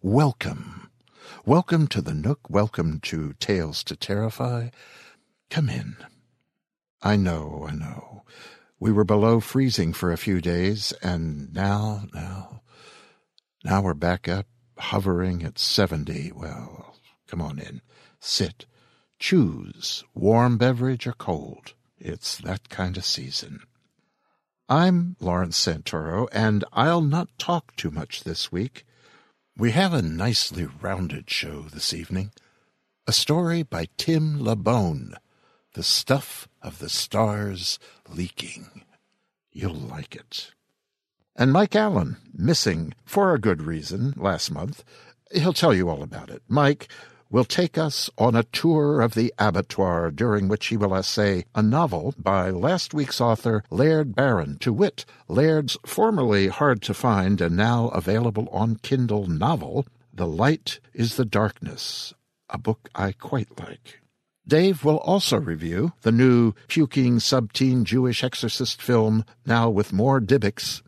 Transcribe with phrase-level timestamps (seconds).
[0.00, 0.90] Welcome.
[1.44, 2.48] Welcome to the Nook.
[2.48, 4.68] Welcome to Tales to Terrify.
[5.50, 5.96] Come in.
[7.02, 8.22] I know, I know.
[8.78, 12.62] We were below freezing for a few days, and now, now,
[13.64, 14.46] now we're back up,
[14.78, 16.30] hovering at 70.
[16.30, 16.94] Well,
[17.26, 17.80] come on in.
[18.20, 18.66] Sit.
[19.18, 21.74] Choose warm beverage or cold.
[21.98, 23.62] It's that kind of season.
[24.68, 28.84] I'm Lawrence Santoro, and I'll not talk too much this week.
[29.58, 32.30] We have a nicely rounded show this evening.
[33.08, 35.14] A story by Tim Lebbon,
[35.74, 38.82] The Stuff of the Stars Leaking.
[39.50, 40.52] You'll like it.
[41.34, 44.84] And Mike Allen, missing for a good reason last month.
[45.32, 46.42] He'll tell you all about it.
[46.46, 46.86] Mike,
[47.30, 51.62] will take us on a tour of the abattoir, during which he will essay a
[51.62, 57.56] novel by last week's author Laird Barron, to wit, Laird's formerly hard to find and
[57.56, 62.14] now available on Kindle novel, The Light is the Darkness,
[62.48, 64.00] a book I quite like.
[64.46, 70.82] Dave will also review the new puking subteen Jewish exorcist film, now with more Dybbuk's,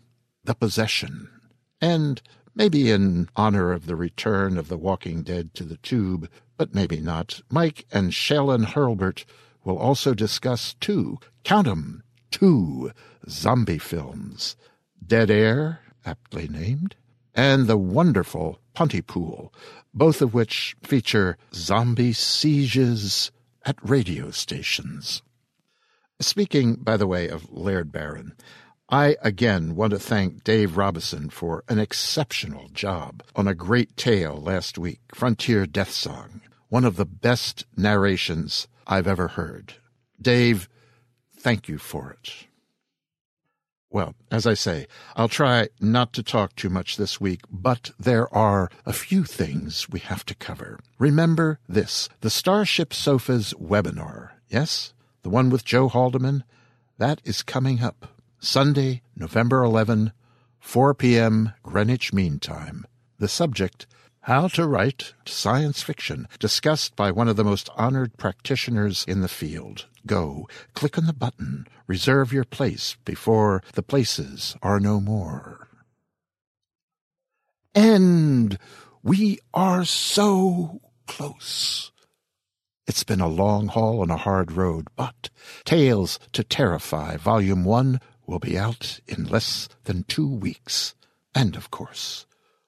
[0.45, 1.29] The Possession,
[1.83, 2.23] and
[2.55, 7.01] maybe in honor of the return of the Walking Dead to the tube, but maybe
[7.01, 7.41] not.
[7.51, 9.25] Mike and Shailen Hurlbert
[9.65, 12.93] will also discuss two, count 'em, two
[13.29, 14.57] zombie films
[15.05, 16.97] Dead Air, aptly named,
[17.35, 19.53] and the wonderful Pontypool,
[19.93, 23.31] both of which feature zombie sieges
[23.65, 25.23] at radio stations.
[26.21, 28.35] Speaking, by the way, of Laird Barron,
[28.93, 34.37] I again want to thank Dave Robison for an exceptional job on a great tale
[34.37, 36.41] last week, Frontier Death Song,
[36.71, 39.75] one of the best narrations I've ever heard.
[40.21, 40.69] Dave,
[41.39, 42.49] thank you for it.
[43.91, 48.33] Well, as I say, I'll try not to talk too much this week, but there
[48.35, 50.81] are a few things we have to cover.
[50.99, 54.95] Remember this the Starship Sofas webinar, yes?
[55.23, 56.43] The one with Joe Haldeman?
[56.99, 58.09] That is coming up
[58.43, 60.13] Sunday, November 11,
[60.59, 61.53] 4 p.m.
[61.63, 62.87] Greenwich Mean Time.
[63.19, 63.87] The subject
[64.23, 69.29] how to Write Science Fiction, discussed by one of the most honored practitioners in the
[69.29, 69.87] field.
[70.07, 75.69] Go, click on the button, reserve your place before the places are no more.
[77.75, 78.59] And
[79.03, 81.93] we are so close.
[82.87, 85.31] It's been a long haul and a hard road, but
[85.65, 88.01] Tales to Terrify, Volume 1,
[88.31, 90.95] will be out in less than two weeks.
[91.35, 92.27] And, of course,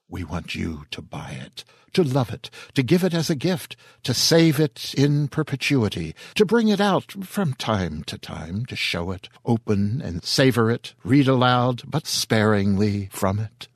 [0.08, 1.62] we want you to buy it,
[1.92, 6.44] to love it, to give it as a gift, to save it in perpetuity, to
[6.44, 11.28] bring it out from time to time, to show it, open and savor it, read
[11.28, 13.68] aloud, but sparingly from it.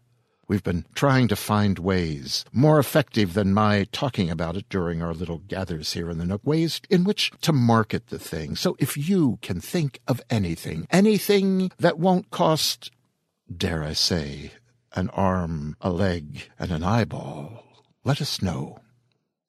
[0.48, 5.12] We've been trying to find ways, more effective than my talking about it during our
[5.12, 8.54] little gathers here in the Nook, ways in which to market the thing.
[8.54, 12.92] So if you can think of anything, anything that won't cost,
[13.54, 14.52] dare I say,
[14.94, 17.64] an arm, a leg, and an eyeball,
[18.04, 18.78] let us know.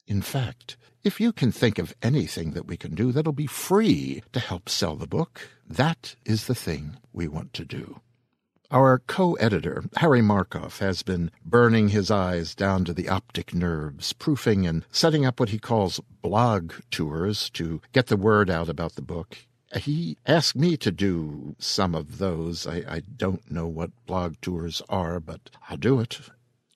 [0.07, 4.23] In fact, if you can think of anything that we can do that'll be free
[4.33, 8.01] to help sell the book, that is the thing we want to do.
[8.69, 14.11] Our co editor, Harry Markov, has been burning his eyes down to the optic nerves,
[14.11, 18.95] proofing and setting up what he calls blog tours to get the word out about
[18.95, 19.37] the book.
[19.73, 22.67] He asked me to do some of those.
[22.67, 26.19] I, I don't know what blog tours are, but I'll do it.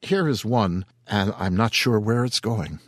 [0.01, 2.79] Here is one, and I'm not sure where it's going.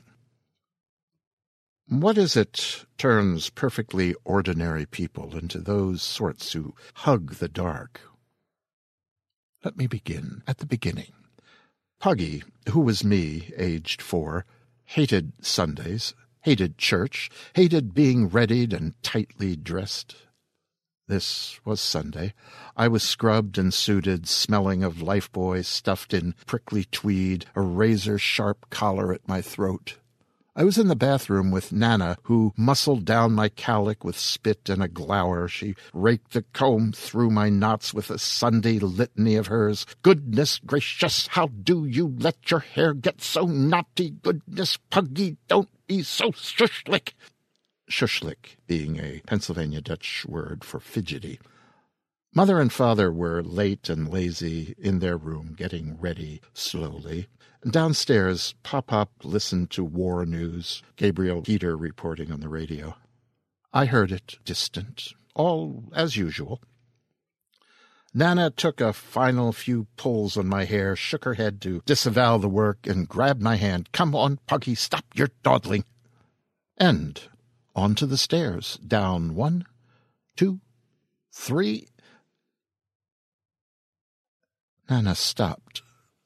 [1.89, 7.99] What is it turns perfectly ordinary people into those sorts who hug the dark,
[9.63, 11.13] let me begin at the beginning.
[11.99, 14.45] Puggy, who was me, aged four,
[14.85, 20.15] hated Sundays, hated church, hated being readied and tightly dressed.
[21.07, 22.33] This was Sunday.
[22.77, 28.69] I was scrubbed and suited, smelling of lifebuoy stuffed in prickly tweed, a razor sharp
[28.69, 29.97] collar at my throat.
[30.55, 34.83] I was in the bathroom with Nana, who muscled down my calic with spit and
[34.83, 35.47] a glower.
[35.47, 39.87] She raked the comb through my knots with a Sunday litany of hers.
[40.03, 44.11] Goodness gracious, how do you let your hair get so knotty?
[44.11, 47.13] Goodness, Puggy, don't be so shushlick.
[47.89, 51.39] Shushlick being a Pennsylvania Dutch word for fidgety.
[52.35, 57.27] Mother and father were late and lazy in their room, getting ready slowly.
[57.69, 62.95] Downstairs, Pop Pop listened to war news, Gabriel Heatter reporting on the radio.
[63.71, 66.59] I heard it, distant, all as usual.
[68.15, 72.49] Nana took a final few pulls on my hair, shook her head to disavow the
[72.49, 73.91] work, and grabbed my hand.
[73.91, 75.85] Come on, Puggy, stop your dawdling.
[76.77, 77.21] And
[77.75, 79.65] on to the stairs, down one,
[80.35, 80.61] two,
[81.31, 81.87] three.
[84.89, 85.81] Nana stopped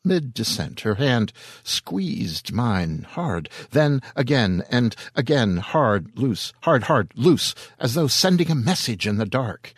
[0.07, 1.33] mid descent, her hand
[1.63, 8.49] squeezed mine hard, then again and again hard, loose, hard, hard, loose, as though sending
[8.49, 9.73] a message in the dark.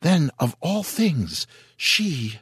[0.00, 2.40] Then, of all things, she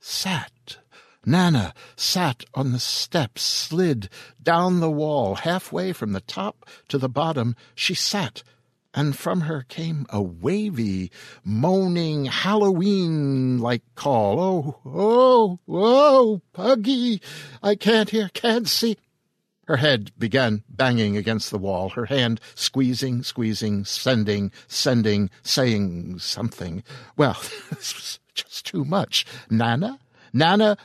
[0.00, 0.78] sat.
[1.26, 4.08] Nana sat on the steps, slid
[4.42, 7.54] down the wall, halfway from the top to the bottom.
[7.74, 8.42] She sat,
[8.94, 11.10] and from her came a wavy,
[11.44, 14.40] moaning, Halloween like call.
[14.40, 17.20] Oh, oh, oh, Puggy,
[17.62, 18.96] I can't hear, can't see.
[19.66, 26.82] Her head began banging against the wall, her hand squeezing, squeezing, sending, sending, saying something.
[27.16, 27.38] Well,
[27.70, 29.24] this was just too much.
[29.48, 29.98] Nana?
[30.32, 30.76] Nana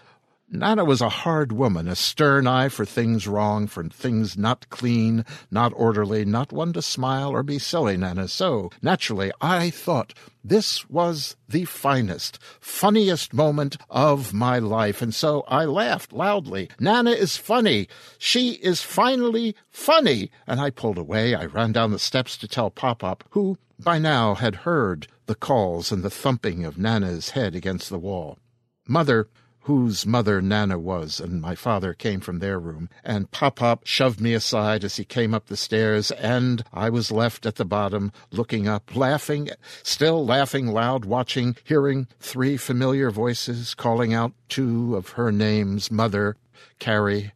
[0.49, 5.25] Nana was a hard woman, a stern eye for things wrong, for things not clean,
[5.51, 8.29] not orderly, not one to smile or be silly, Nana.
[8.29, 10.13] So, naturally, I thought
[10.45, 16.69] this was the finest, funniest moment of my life, and so I laughed loudly.
[16.79, 17.89] Nana is funny.
[18.17, 20.31] She is finally funny.
[20.47, 21.35] And I pulled away.
[21.35, 25.35] I ran down the steps to tell Pop Pop, who by now had heard the
[25.35, 28.39] calls and the thumping of Nana's head against the wall.
[28.87, 29.27] Mother
[29.67, 34.21] whose mother Nana was, and my father came from their room, and Pop Pop shoved
[34.21, 38.13] me aside as he came up the stairs, and I was left at the bottom,
[38.31, 39.49] looking up, laughing,
[39.83, 46.37] still laughing loud, watching, hearing three familiar voices calling out two of her names, Mother,
[46.79, 47.33] Carrie.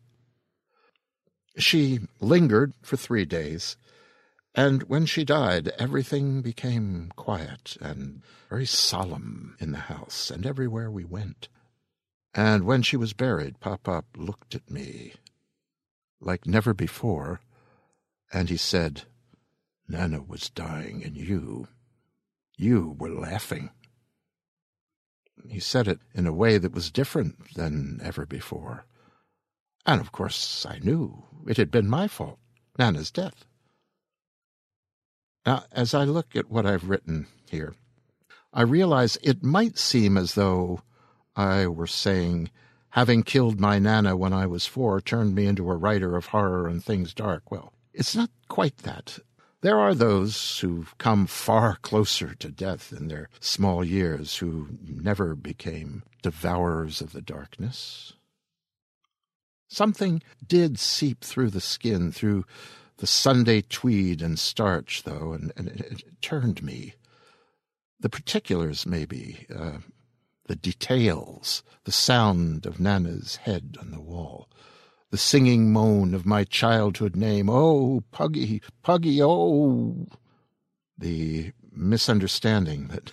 [1.57, 3.75] She lingered for three days,
[4.55, 10.89] and when she died, everything became quiet and very solemn in the house and everywhere
[10.89, 11.50] we went.
[12.33, 15.13] And when she was buried, Pop Pop looked at me
[16.21, 17.41] like never before,
[18.31, 19.03] and he said,
[19.88, 21.67] Nana was dying, and you,
[22.55, 23.71] you were laughing.
[25.50, 28.85] He said it in a way that was different than ever before.
[29.85, 32.38] And of course I knew it had been my fault,
[32.77, 33.45] Nana's death.
[35.45, 37.73] Now, as I look at what I've written here,
[38.53, 40.81] I realize it might seem as though
[41.41, 42.51] I were saying,
[42.91, 46.67] having killed my Nana when I was four turned me into a writer of horror
[46.67, 47.50] and things dark.
[47.50, 49.19] Well, it's not quite that.
[49.62, 55.36] There are those who've come far closer to death in their small years who never
[55.36, 58.13] became devourers of the darkness.
[59.67, 62.45] Something did seep through the skin, through
[62.98, 66.93] the Sunday tweed and starch, though, and, and it, it turned me.
[68.00, 69.48] The particulars, maybe.
[69.55, 69.77] Uh,
[70.45, 74.50] the details, the sound of Nana's head on the wall,
[75.10, 80.07] the singing moan of my childhood name, oh, Puggy, Puggy, oh,
[80.98, 83.12] the misunderstanding that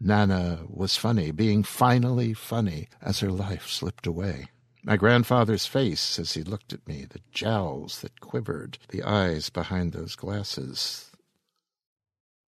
[0.00, 4.48] Nana was funny, being finally funny as her life slipped away.
[4.84, 9.92] My grandfather's face as he looked at me, the jowls that quivered, the eyes behind
[9.92, 11.12] those glasses.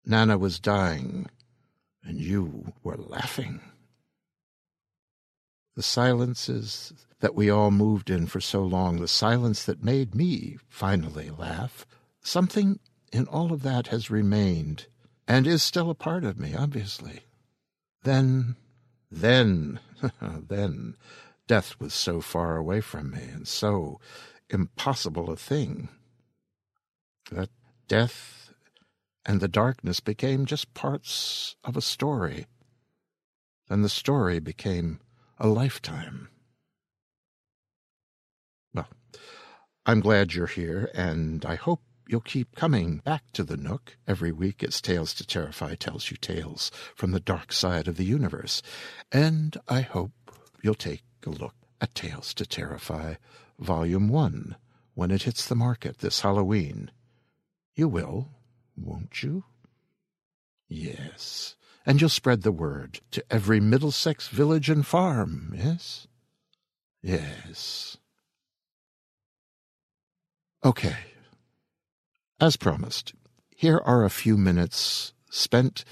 [0.05, 1.31] Nana was dying,
[2.03, 3.61] and you were laughing.
[5.77, 10.57] The silences that we all moved in for so long, the silence that made me
[10.69, 11.87] finally laugh,
[12.23, 12.81] something
[13.13, 14.87] in all of that has remained
[15.29, 17.21] and is still a part of me, obviously.
[18.03, 18.57] Then,
[19.11, 19.81] then,
[20.49, 20.97] then,
[21.47, 24.01] death was so far away from me and so
[24.49, 25.89] impossible a thing
[27.31, 27.51] that
[27.89, 28.53] death
[29.25, 32.47] and the darkness became just parts of a story.
[33.69, 35.01] Then the story became
[35.39, 36.29] a lifetime.
[38.75, 38.89] Well,
[39.85, 44.33] I'm glad you're here, and I hope you'll keep coming back to the Nook every
[44.33, 48.63] week as Tales to Terrify tells you tales from the dark side of the universe.
[49.11, 50.13] And I hope
[50.63, 53.15] you'll take a look at Tales to Terrify
[53.59, 54.57] Volume 1
[54.95, 56.91] when it hits the market this Halloween.
[57.75, 58.29] You will,
[58.77, 59.45] won't you?
[60.69, 61.57] Yes.
[61.87, 66.09] And you'll spread the word to every Middlesex village and farm, yes?
[67.01, 67.97] Yes.
[70.65, 70.97] Okay.
[72.41, 73.15] As promised,
[73.49, 75.85] here are a few minutes spent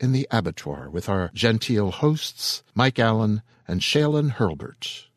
[0.00, 5.08] in the abattoir with our genteel hosts, Mike Allen and Shaylin Hurlbert.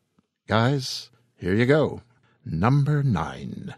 [0.46, 2.02] Guys, here you go.
[2.44, 3.74] Number nine.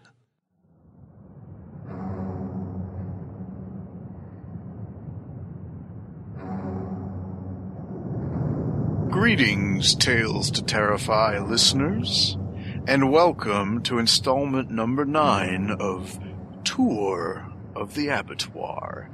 [9.10, 12.36] Greetings, Tales to Terrify listeners,
[12.86, 16.20] and welcome to installment number nine of
[16.62, 19.10] Tour of the Abattoir.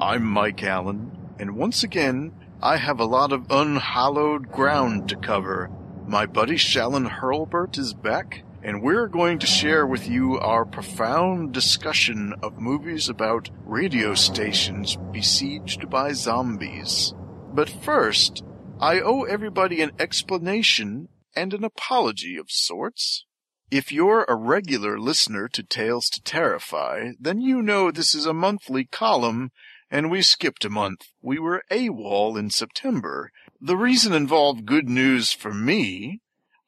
[0.00, 2.32] I'm Mike Allen, and once again,
[2.62, 5.70] I have a lot of unhallowed ground to cover.
[6.06, 11.52] My buddy Shallon Hurlbert is back, and we're going to share with you our profound
[11.52, 17.12] discussion of movies about radio stations besieged by zombies.
[17.52, 18.42] But first,
[18.80, 23.24] I owe everybody an explanation and an apology of sorts.
[23.72, 28.32] If you're a regular listener to Tales to Terrify, then you know this is a
[28.32, 29.50] monthly column,
[29.90, 31.08] and we skipped a month.
[31.20, 33.32] We were AWOL in September.
[33.60, 36.20] The reason involved good news for me.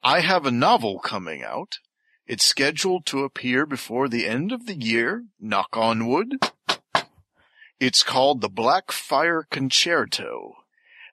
[0.03, 1.77] I have a novel coming out.
[2.27, 6.35] It's scheduled to appear before the end of the year, knock on wood.
[7.79, 10.60] It's called The Black Fire Concerto.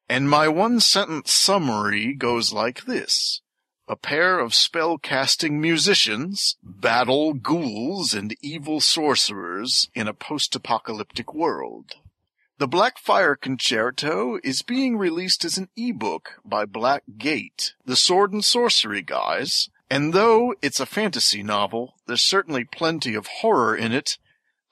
[0.08, 3.42] And my one sentence summary goes like this.
[3.86, 11.92] A pair of spell-casting musicians battle ghouls and evil sorcerers in a post-apocalyptic world.
[12.58, 18.44] The Blackfire Concerto is being released as an ebook by Black Gate, the sword and
[18.44, 24.18] sorcery guys, and though it's a fantasy novel, there's certainly plenty of horror in it.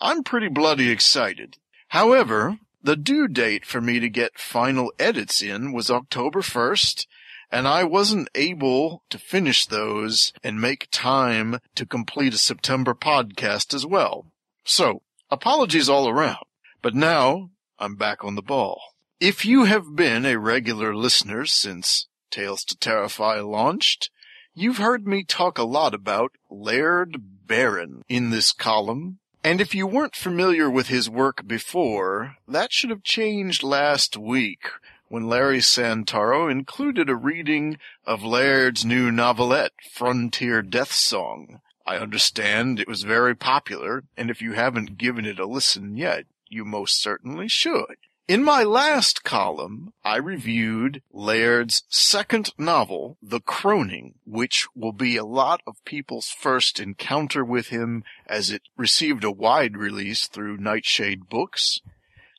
[0.00, 1.58] I'm pretty bloody excited.
[1.88, 7.06] However, the due date for me to get final edits in was October 1st,
[7.50, 13.74] and I wasn't able to finish those and make time to complete a September podcast
[13.74, 14.26] as well.
[14.64, 16.44] So, apologies all around.
[16.80, 18.80] But now, I'm back on the ball.
[19.18, 24.10] If you have been a regular listener since Tales to Terrify launched,
[24.54, 27.16] you've heard me talk a lot about Laird
[27.48, 32.90] Barron in this column and if you weren't familiar with his work before, that should
[32.90, 34.66] have changed last week
[35.06, 41.60] when Larry Santoro included a reading of Laird's new novelette, Frontier Death Song.
[41.86, 46.24] I understand it was very popular, and if you haven't given it a listen yet,
[46.48, 47.98] you most certainly should.
[48.28, 55.24] In my last column, I reviewed Laird's second novel, The Croning, which will be a
[55.24, 61.28] lot of people's first encounter with him as it received a wide release through Nightshade
[61.28, 61.80] Books.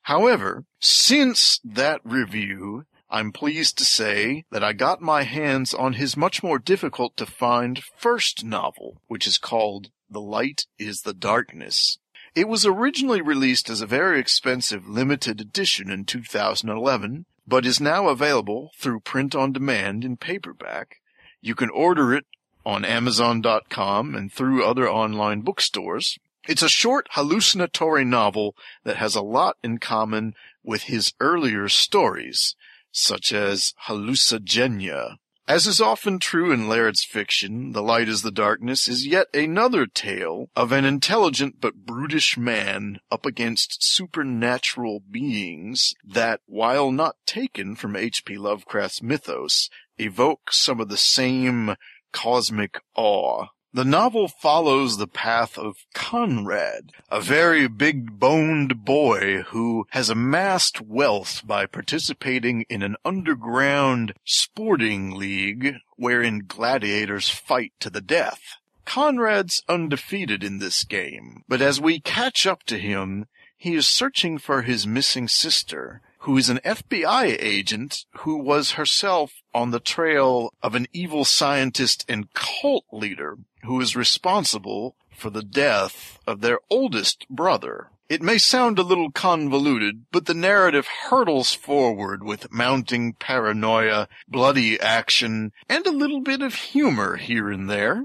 [0.04, 6.18] However, since that review, I'm pleased to say that I got my hands on his
[6.18, 11.98] much more difficult to find first novel, which is called The Light is the Darkness.
[12.36, 18.10] It was originally released as a very expensive limited edition in 2011, but is now
[18.10, 20.98] available through print on demand in paperback.
[21.42, 22.26] You can order it
[22.66, 26.18] on Amazon.com and through other online bookstores.
[26.48, 32.56] It's a short hallucinatory novel that has a lot in common with his earlier stories.
[32.92, 35.18] such as hallucigenia.
[35.50, 39.86] As is often true in Laird's fiction, The Light is the Darkness is yet another
[39.86, 47.78] tale of an intelligent but brutish man up against supernatural beings that, while not taken
[47.78, 48.38] from H.P.
[48.38, 51.78] Lovecraft's mythos, evoke some of the same
[52.12, 53.46] cosmic awe.
[53.78, 60.82] The novel follows the path of Conrad, a very big boned boy who has amassed
[60.82, 68.56] wealth by participating in an underground sporting league wherein gladiators fight to the death.
[68.84, 74.40] Conrad's undefeated in this game, but as we catch up to him, he is searching
[74.40, 80.52] for his missing sister, who is an FBI agent who was herself on the trail
[80.62, 86.60] of an evil scientist and cult leader who is responsible for the death of their
[86.70, 87.92] oldest brother.
[88.10, 94.78] It may sound a little convoluted, but the narrative hurtles forward with mounting paranoia, bloody
[94.82, 98.04] action, and a little bit of humor here and there.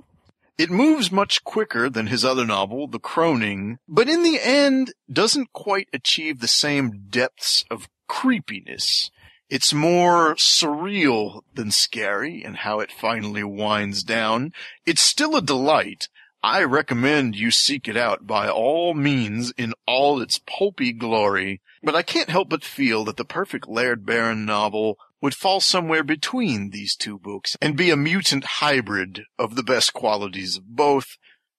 [0.58, 5.52] It moves much quicker than his other novel, The Croning, but in the end doesn't
[5.52, 9.10] quite achieve the same depths of creepiness.
[9.48, 14.52] It's more surreal than scary in how it finally winds down.
[14.84, 16.08] It's still a delight.
[16.42, 21.94] I recommend you seek it out by all means in all its pulpy glory, but
[21.96, 26.68] I can't help but feel that the perfect Laird Barron novel would fall somewhere between
[26.68, 31.16] these two books and be a mutant hybrid of the best qualities of both.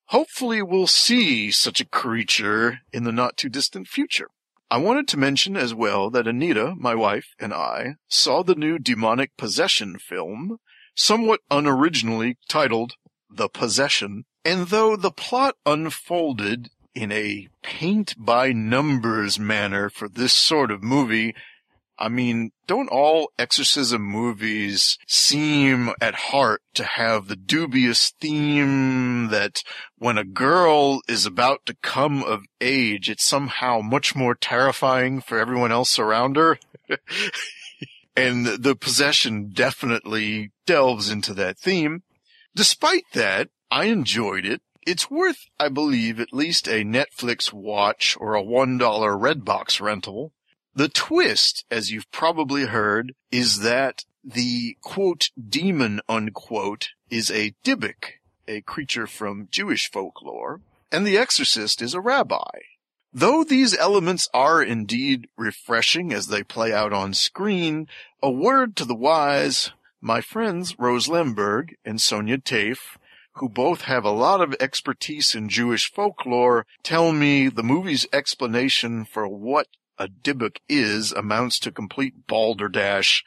[0.10, 4.30] Hopefully we'll see such a creature in the not too distant future.
[4.74, 8.80] I wanted to mention as well that Anita, my wife, and I saw the new
[8.80, 10.58] demonic possession film,
[10.96, 12.96] somewhat unoriginally titled
[13.30, 20.34] The Possession, and though the plot unfolded in a paint by numbers manner for this
[20.34, 21.36] sort of movie,
[21.98, 29.64] I mean, don't all exorcism movies seem at heart to have the dubious theme that
[29.98, 35.38] when a girl is about to come of age, it's somehow much more terrifying for
[35.38, 36.58] everyone else around her?
[38.16, 42.04] and the possession definitely delves into that theme.
[42.56, 44.62] Despite that, I enjoyed it.
[44.86, 50.34] It's worth, I believe, at least a Netflix watch or a $1 Redbox rental.
[50.76, 58.14] The twist, as you've probably heard, is that the quote demon unquote is a Dybbuk,
[58.48, 62.60] a creature from Jewish folklore, and the exorcist is a rabbi.
[63.14, 67.88] Though these elements are indeed refreshing as they play out on screen,
[68.24, 72.98] a word to the wise, my friends Rose Lemberg and Sonya Taaffe,
[73.34, 79.06] who both have a lot of expertise in Jewish folklore, tell me the movie's explanation
[79.06, 83.24] for what a Dybbuk is amounts to complete balderdash.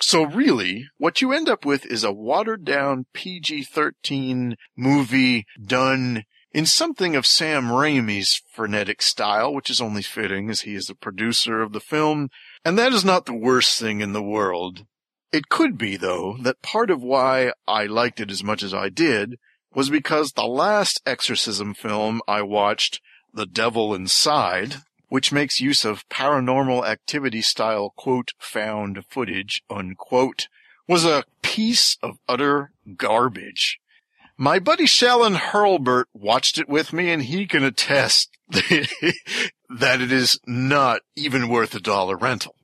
[0.00, 6.66] So really, what you end up with is a watered down PG-13 movie done in
[6.66, 11.60] something of Sam Raimi's frenetic style, which is only fitting as he is the producer
[11.60, 12.28] of the film,
[12.64, 14.84] and that is not the worst thing in the world.
[15.30, 18.88] It could be, though, that part of why I liked it as much as I
[18.88, 19.36] did
[19.74, 23.00] was because the last exorcism film I watched,
[23.34, 24.76] The Devil Inside,
[25.08, 30.48] which makes use of paranormal activity style quote found footage unquote
[30.86, 33.78] was a piece of utter garbage.
[34.36, 40.38] My buddy Shallon Hurlbert watched it with me and he can attest that it is
[40.46, 42.54] not even worth a dollar rental.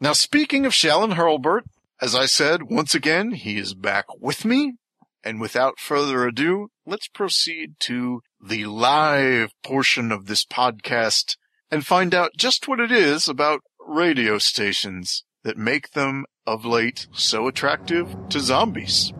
[0.00, 1.64] Now speaking of Shallon Hurlbert,
[2.00, 4.74] as I said, once again, he is back with me.
[5.22, 11.36] And without further ado, let's proceed to the live portion of this podcast
[11.70, 17.06] and find out just what it is about radio stations that make them of late
[17.12, 19.12] so attractive to zombies.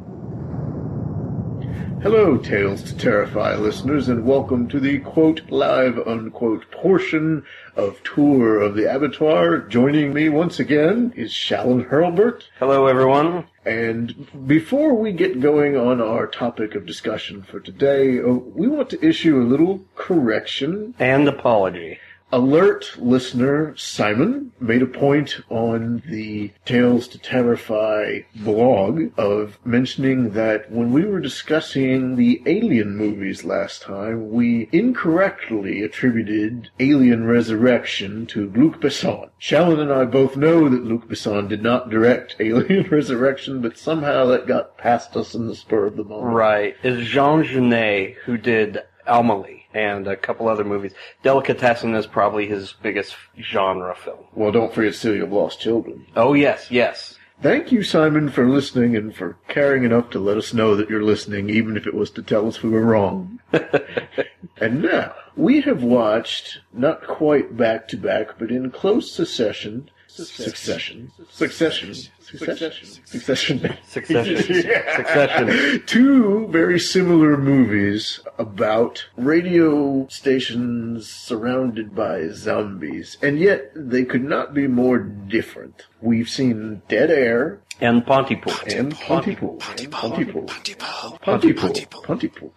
[2.03, 7.45] Hello, Tales to Terrify listeners, and welcome to the quote live unquote portion
[7.77, 9.59] of Tour of the Abattoir.
[9.59, 12.45] Joining me once again is Shallon Hurlbert.
[12.59, 13.47] Hello, everyone.
[13.67, 18.89] And before we get going on our topic of discussion for today, uh, we want
[18.91, 21.99] to issue a little correction And apology.
[22.33, 30.71] Alert listener Simon made a point on the Tales to Terrify blog of mentioning that
[30.71, 38.49] when we were discussing the Alien movies last time, we incorrectly attributed Alien Resurrection to
[38.51, 39.31] Luc Besson.
[39.41, 44.27] Shallon and I both know that Luc Besson did not direct Alien Resurrection, but somehow
[44.27, 46.33] that got past us in the spur of the moment.
[46.33, 46.77] Right.
[46.85, 49.60] It's Jean Jeunet who did Amelie.
[49.75, 50.93] And a couple other movies.
[51.23, 54.25] Delicatessen is probably his biggest genre film.
[54.35, 56.07] Well, don't forget of Lost Children.
[56.17, 57.17] Oh yes, yes.
[57.43, 61.03] Thank you, Simon, for listening and for caring enough to let us know that you're
[61.03, 63.41] listening, even if it was to tell us we were wrong.
[64.59, 71.11] and now, we have watched, not quite back to back, but in close succession, succession,
[71.31, 74.37] succession, succession, succession, Succession.
[74.97, 75.83] Succession.
[75.87, 84.55] Two very similar movies about radio stations surrounded by zombies, and yet they could not
[84.55, 85.87] be more different.
[86.01, 88.53] We've seen Dead Air And Pontypool.
[88.69, 89.57] and Pontypool.
[89.57, 90.01] Pontypool.
[90.01, 90.47] Pontypool.
[90.47, 91.19] Pontypool.
[91.21, 92.03] Pontypool.
[92.03, 92.53] Pontypool.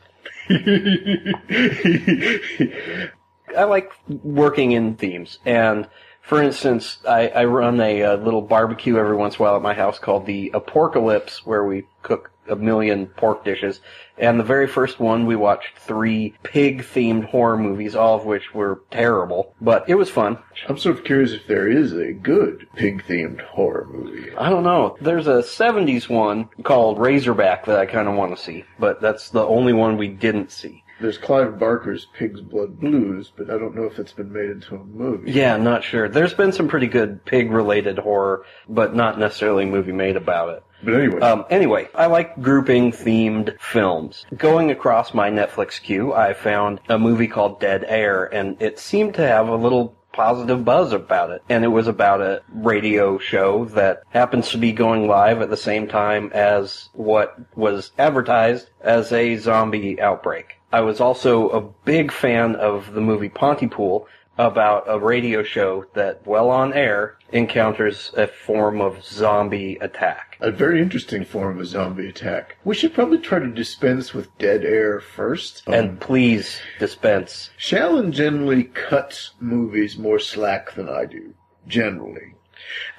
[3.58, 5.40] I like working in themes.
[5.46, 5.88] And
[6.24, 9.62] for instance, I, I run a, uh little barbecue every once in a while at
[9.62, 13.82] my house called the Apocalypse, where we cook a million pork dishes.
[14.18, 18.82] And the very first one, we watched three pig-themed horror movies, all of which were
[18.92, 20.38] terrible, but it was fun.
[20.68, 24.36] I'm sort of curious if there is a good pig-themed horror movie.
[24.38, 24.98] I don't know.
[25.02, 29.30] There's a 70s one called Razorback that I kind of want to see, but that's
[29.30, 30.83] the only one we didn't see.
[31.04, 34.76] There's Clive Barker's Pig's Blood Blues, but I don't know if it's been made into
[34.76, 35.34] a movie.
[35.34, 36.08] Yeah, not sure.
[36.08, 40.64] There's been some pretty good pig-related horror, but not necessarily a movie made about it.
[40.82, 44.26] But anyway, Um, anyway, I like grouping themed films.
[44.38, 49.16] Going across my Netflix queue, I found a movie called Dead Air, and it seemed
[49.16, 51.42] to have a little positive buzz about it.
[51.50, 55.58] And it was about a radio show that happens to be going live at the
[55.58, 60.60] same time as what was advertised as a zombie outbreak.
[60.74, 64.08] I was also a big fan of the movie Pontypool
[64.40, 70.36] about a radio show that, while on air, encounters a form of zombie attack.
[70.42, 72.58] a very interesting form of a zombie attack.
[72.64, 75.62] We should probably try to dispense with Dead Air first.
[75.68, 77.52] Um, and please dispense.
[77.56, 81.36] Shallon generally cuts movies more slack than I do,
[81.68, 82.34] generally.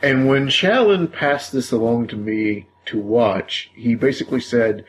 [0.01, 4.85] And when Shallon passed this along to me to watch, he basically said,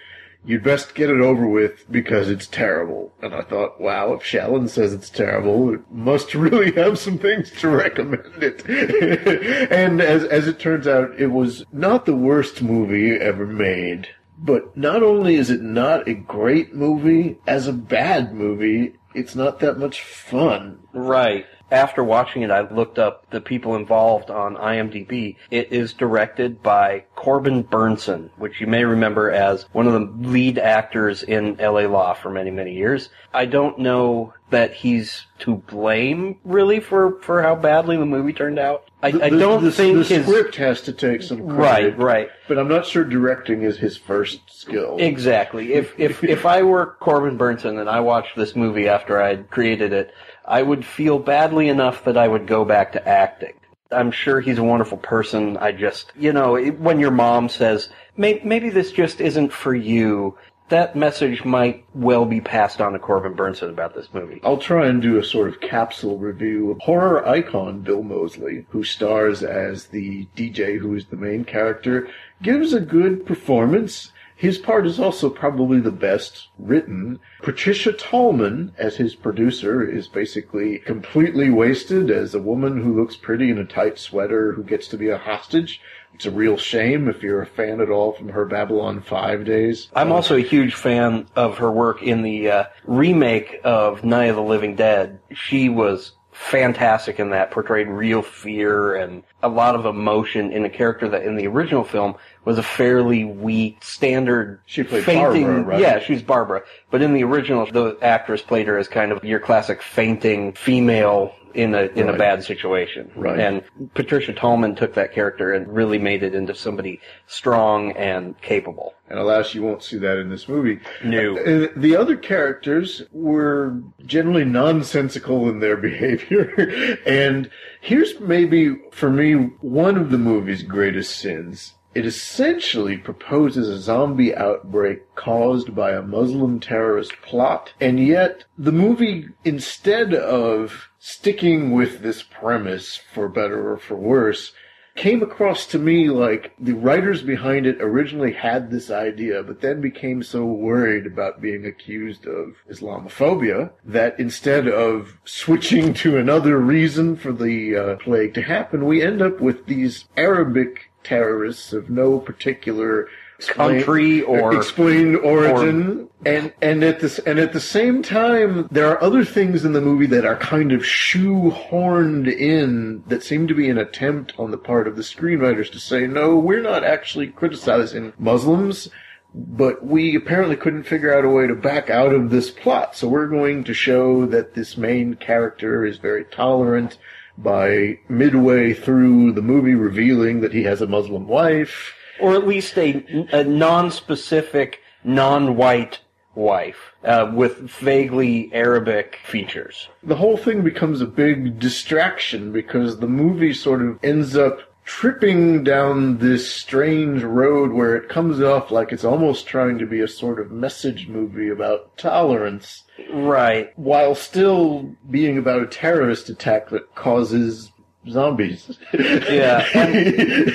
[0.45, 3.13] You'd best get it over with because it's terrible.
[3.21, 7.51] And I thought, wow, if Shallon says it's terrible, it must really have some things
[7.59, 8.63] to recommend it.
[9.71, 14.09] and as, as it turns out, it was not the worst movie ever made.
[14.37, 19.59] But not only is it not a great movie, as a bad movie, it's not
[19.61, 20.79] that much fun.
[20.93, 21.45] Right.
[21.71, 25.35] After watching it, I looked up the people involved on IMDb.
[25.49, 30.59] It is directed by Corbin Bernsen, which you may remember as one of the lead
[30.59, 33.09] actors in LA Law for many, many years.
[33.33, 38.59] I don't know that he's to blame, really, for, for how badly the movie turned
[38.59, 38.87] out.
[39.01, 40.25] I, I don't the, think the his...
[40.25, 41.97] script has to take some credit.
[41.97, 42.29] Right, right.
[42.47, 44.97] But I'm not sure directing is his first skill.
[44.99, 45.73] Exactly.
[45.73, 49.93] If if if I were Corbin Bernsen and I watched this movie after I'd created
[49.93, 50.13] it,
[50.47, 53.53] I would feel badly enough that I would go back to acting.
[53.91, 55.57] I'm sure he's a wonderful person.
[55.57, 60.37] I just, you know, when your mom says, maybe this just isn't for you,
[60.69, 64.41] that message might well be passed on to Corbin Bernsen about this movie.
[64.43, 68.83] I'll try and do a sort of capsule review of horror icon Bill Moseley, who
[68.83, 72.09] stars as the DJ who is the main character,
[72.41, 74.11] gives a good performance.
[74.45, 77.19] His part is also probably the best written.
[77.41, 83.49] Patricia Tallman, as his producer, is basically completely wasted as a woman who looks pretty
[83.49, 85.81] in a tight sweater who gets to be a hostage.
[86.13, 89.89] It's a real shame if you're a fan at all from her Babylon 5 days.
[89.95, 94.35] I'm also a huge fan of her work in the uh, remake of Night of
[94.35, 95.21] the Living Dead.
[95.33, 100.69] She was fantastic in that, portrayed real fear and a lot of emotion in a
[100.69, 105.45] character that in the original film was a fairly weak, standard She played fainting.
[105.45, 105.79] Barbara, right?
[105.79, 106.63] Yeah, she's Barbara.
[106.91, 111.33] But in the original, the actress played her as kind of your classic fainting female
[111.55, 113.11] in a in a bad situation.
[113.15, 113.39] Right.
[113.39, 113.63] And
[113.93, 118.93] Patricia Tallman took that character and really made it into somebody strong and capable.
[119.09, 120.79] And alas, you won't see that in this movie.
[121.03, 121.37] No.
[121.37, 126.97] Uh, The other characters were generally nonsensical in their behavior.
[127.05, 127.49] and
[127.81, 131.73] here's maybe, for me, one of the movie's greatest sins.
[131.93, 138.73] It essentially proposes a zombie outbreak caused by a Muslim terrorist plot, and yet the
[138.73, 144.53] movie, instead of sticking with this premise, for better or for worse,
[144.95, 149.79] came across to me like the writers behind it originally had this idea, but then
[149.81, 157.15] became so worried about being accused of Islamophobia that instead of switching to another reason
[157.15, 162.17] for the uh, plague to happen, we end up with these Arabic terrorists of no
[162.17, 163.07] particular
[163.47, 166.07] country or explain origin.
[166.25, 169.81] and and at this and at the same time there are other things in the
[169.81, 174.57] movie that are kind of shoehorned in that seem to be an attempt on the
[174.57, 178.89] part of the screenwriters to say no we're not actually criticizing muslims
[179.37, 182.95] but we apparently couldn't figure out a way to back out of this plot.
[182.95, 186.97] So we're going to show that this main character is very tolerant
[187.37, 192.77] by midway through the movie revealing that he has a muslim wife or at least
[192.77, 195.99] a, a non-specific, non-white
[196.35, 199.87] wife uh, with vaguely Arabic features.
[200.03, 205.63] the whole thing becomes a big distraction because the movie sort of ends up tripping
[205.63, 210.07] down this strange road where it comes off like it's almost trying to be a
[210.07, 213.71] sort of message movie about tolerance Right.
[213.77, 217.71] while still being about a terrorist attack that causes
[218.09, 218.77] zombies.
[218.93, 219.65] Yeah.
[219.73, 219.95] And,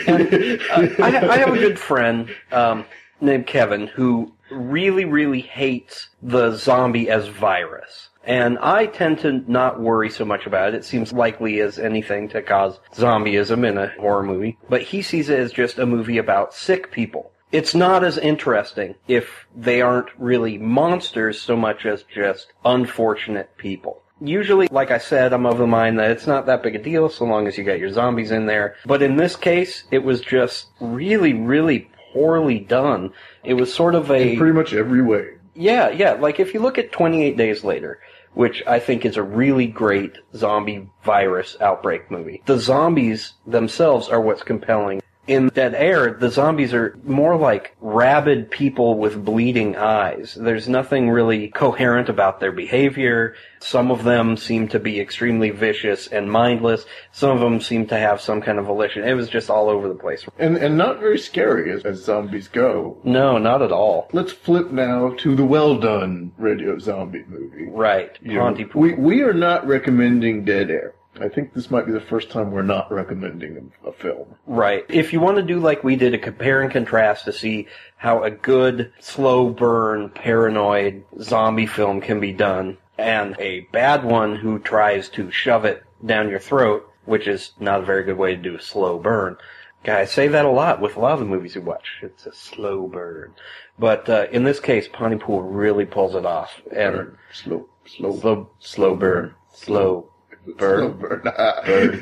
[0.08, 2.84] and, uh, I, I have a good friend um,
[3.20, 8.08] named Kevin who really, really hates the zombie as virus.
[8.24, 10.74] And I tend to not worry so much about it.
[10.74, 14.58] It seems likely as anything to cause zombieism in a horror movie.
[14.68, 17.32] But he sees it as just a movie about sick people.
[17.50, 24.02] It's not as interesting if they aren't really monsters so much as just unfortunate people.
[24.20, 27.08] Usually, like I said, I'm of the mind that it's not that big a deal
[27.08, 28.76] so long as you got your zombies in there.
[28.84, 33.12] But in this case, it was just really, really poorly done.
[33.44, 35.30] It was sort of a in pretty much every way.
[35.54, 36.12] yeah, yeah.
[36.12, 38.00] Like if you look at 28 Days Later,
[38.34, 44.20] which I think is a really great zombie virus outbreak movie, the zombies themselves are
[44.20, 45.02] what's compelling.
[45.30, 50.34] In Dead Air, the zombies are more like rabid people with bleeding eyes.
[50.34, 53.36] There's nothing really coherent about their behavior.
[53.60, 56.84] Some of them seem to be extremely vicious and mindless.
[57.12, 59.04] Some of them seem to have some kind of volition.
[59.04, 60.26] It was just all over the place.
[60.36, 62.98] And and not very scary as, as zombies go.
[63.04, 64.08] No, not at all.
[64.12, 67.66] Let's flip now to the well done radio zombie movie.
[67.68, 68.18] Right.
[68.20, 70.94] You know, we we are not recommending Dead Air.
[71.18, 74.34] I think this might be the first time we're not recommending a, a film.
[74.46, 74.84] Right.
[74.88, 78.22] If you want to do like we did, a compare and contrast to see how
[78.22, 84.58] a good, slow burn, paranoid zombie film can be done, and a bad one who
[84.58, 88.42] tries to shove it down your throat, which is not a very good way to
[88.42, 89.36] do a slow burn.
[89.82, 91.98] Guy, I say that a lot with a lot of the movies we watch.
[92.02, 93.32] It's a slow burn.
[93.78, 96.60] But uh, in this case, Pontypool really pulls it off.
[96.70, 97.18] And Burn.
[97.32, 99.34] Slow, slow, slow, slow burn.
[99.54, 100.10] Slow
[100.56, 100.98] burn.
[100.98, 101.22] burn.
[101.22, 101.98] Burn,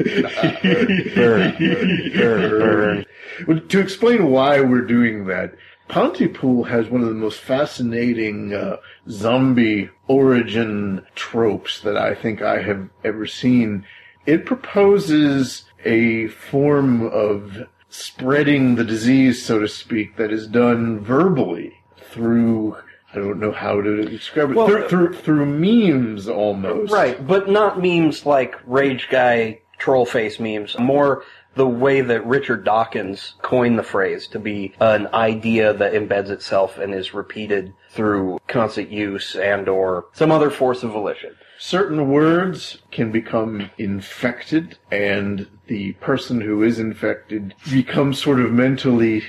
[1.14, 3.06] burn, burn.
[3.46, 5.54] Well, to explain why we're doing that,
[5.88, 8.76] Pontypool has one of the most fascinating uh,
[9.08, 13.86] zombie origin tropes that I think I have ever seen.
[14.26, 21.80] It proposes a form of spreading the disease, so to speak, that is done verbally
[21.96, 22.76] through.
[23.14, 24.56] I don't know how to describe it.
[24.56, 26.92] Well, through, through through memes almost.
[26.92, 30.78] Right, but not memes like Rage Guy troll face memes.
[30.78, 36.30] More the way that Richard Dawkins coined the phrase to be an idea that embeds
[36.30, 41.34] itself and is repeated through constant use and or some other force of volition.
[41.58, 49.22] certain words can become infected and the person who is infected becomes sort of mentally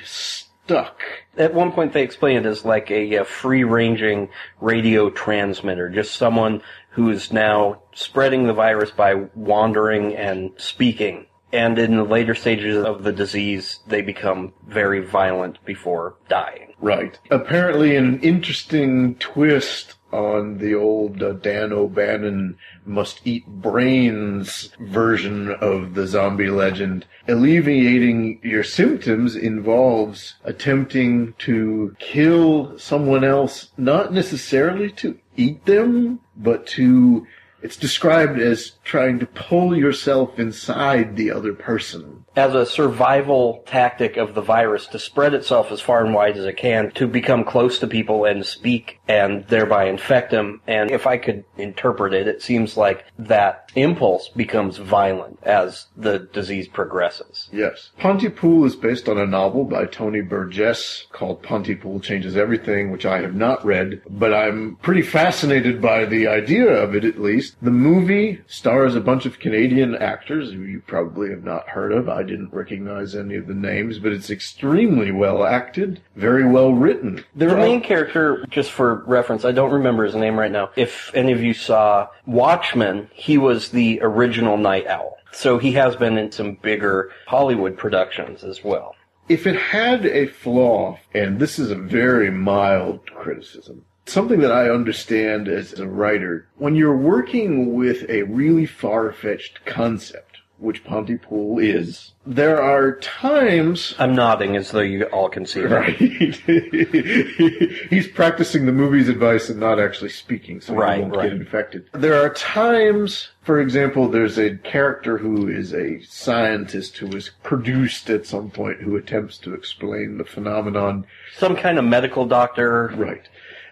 [0.70, 1.02] stuck.
[1.36, 4.30] At one point, they explain it as like a, uh free-ranging
[4.62, 11.26] radio transmitter, just someone who is now spreading the virus by wandering and speaking.
[11.52, 16.74] And in the later stages of the disease, they become very violent before dying.
[16.80, 17.18] Right.
[17.32, 25.52] Apparently, in an interesting twist on the old uh, Dan O'Bannon must eat brains version
[25.52, 27.06] of the zombie legend.
[27.28, 36.66] Alleviating your symptoms involves attempting to kill someone else, not necessarily to eat them, but
[36.68, 37.28] to
[37.62, 42.24] it's described as trying to pull yourself inside the other person.
[42.40, 46.46] As a survival tactic of the virus to spread itself as far and wide as
[46.46, 50.62] it can, to become close to people and speak and thereby infect them.
[50.66, 56.30] And if I could interpret it, it seems like that impulse becomes violent as the
[56.32, 57.50] disease progresses.
[57.52, 57.90] Yes.
[58.00, 63.20] Pontypool is based on a novel by Tony Burgess called Pontypool Changes Everything, which I
[63.20, 67.58] have not read, but I'm pretty fascinated by the idea of it at least.
[67.62, 72.08] The movie stars a bunch of Canadian actors who you probably have not heard of.
[72.08, 77.24] I didn't recognize any of the names, but it's extremely well acted, very well written.
[77.36, 80.70] There The are main character, just for reference, I don't remember his name right now.
[80.76, 85.18] If any of you saw Watchmen, he was the original Night Owl.
[85.32, 88.96] So he has been in some bigger Hollywood productions as well.
[89.30, 94.70] if it had a flaw, and this is a very mild criticism, something that I
[94.72, 100.29] understand as a writer, when you're working with a really far-fetched concept,
[100.60, 105.62] which Pontypool is, there are times I'm nodding as though you all can see.
[105.62, 105.96] Right.
[107.90, 111.30] He's practicing the movie's advice and not actually speaking, so Right, he won't right.
[111.30, 111.90] get infected.
[111.94, 118.10] There are times, for example, there's a character who is a scientist who is produced
[118.10, 122.94] at some point who attempts to explain the phenomenon Some kind of medical doctor.
[122.96, 123.28] Right.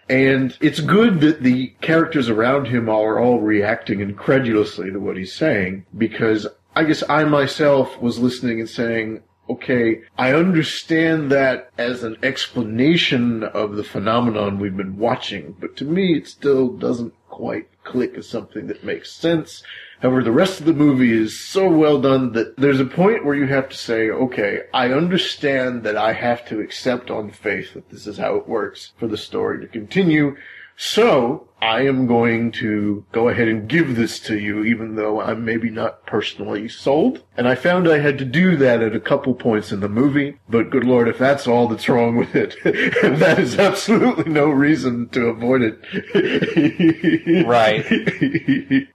[0.08, 5.34] And it's good that the characters around him are all reacting incredulously to what he's
[5.34, 6.46] saying because
[6.78, 13.42] I guess I myself was listening and saying, okay, I understand that as an explanation
[13.42, 18.28] of the phenomenon we've been watching, but to me it still doesn't quite click as
[18.28, 19.64] something that makes sense.
[20.02, 23.34] However, the rest of the movie is so well done that there's a point where
[23.34, 27.90] you have to say, okay, I understand that I have to accept on faith that
[27.90, 30.36] this is how it works for the story to continue.
[30.76, 35.44] So, I am going to go ahead and give this to you, even though I'm
[35.44, 37.22] maybe not personally sold.
[37.36, 40.38] And I found I had to do that at a couple points in the movie,
[40.48, 45.08] but good lord, if that's all that's wrong with it, that is absolutely no reason
[45.10, 45.78] to avoid it.
[47.48, 47.84] Right.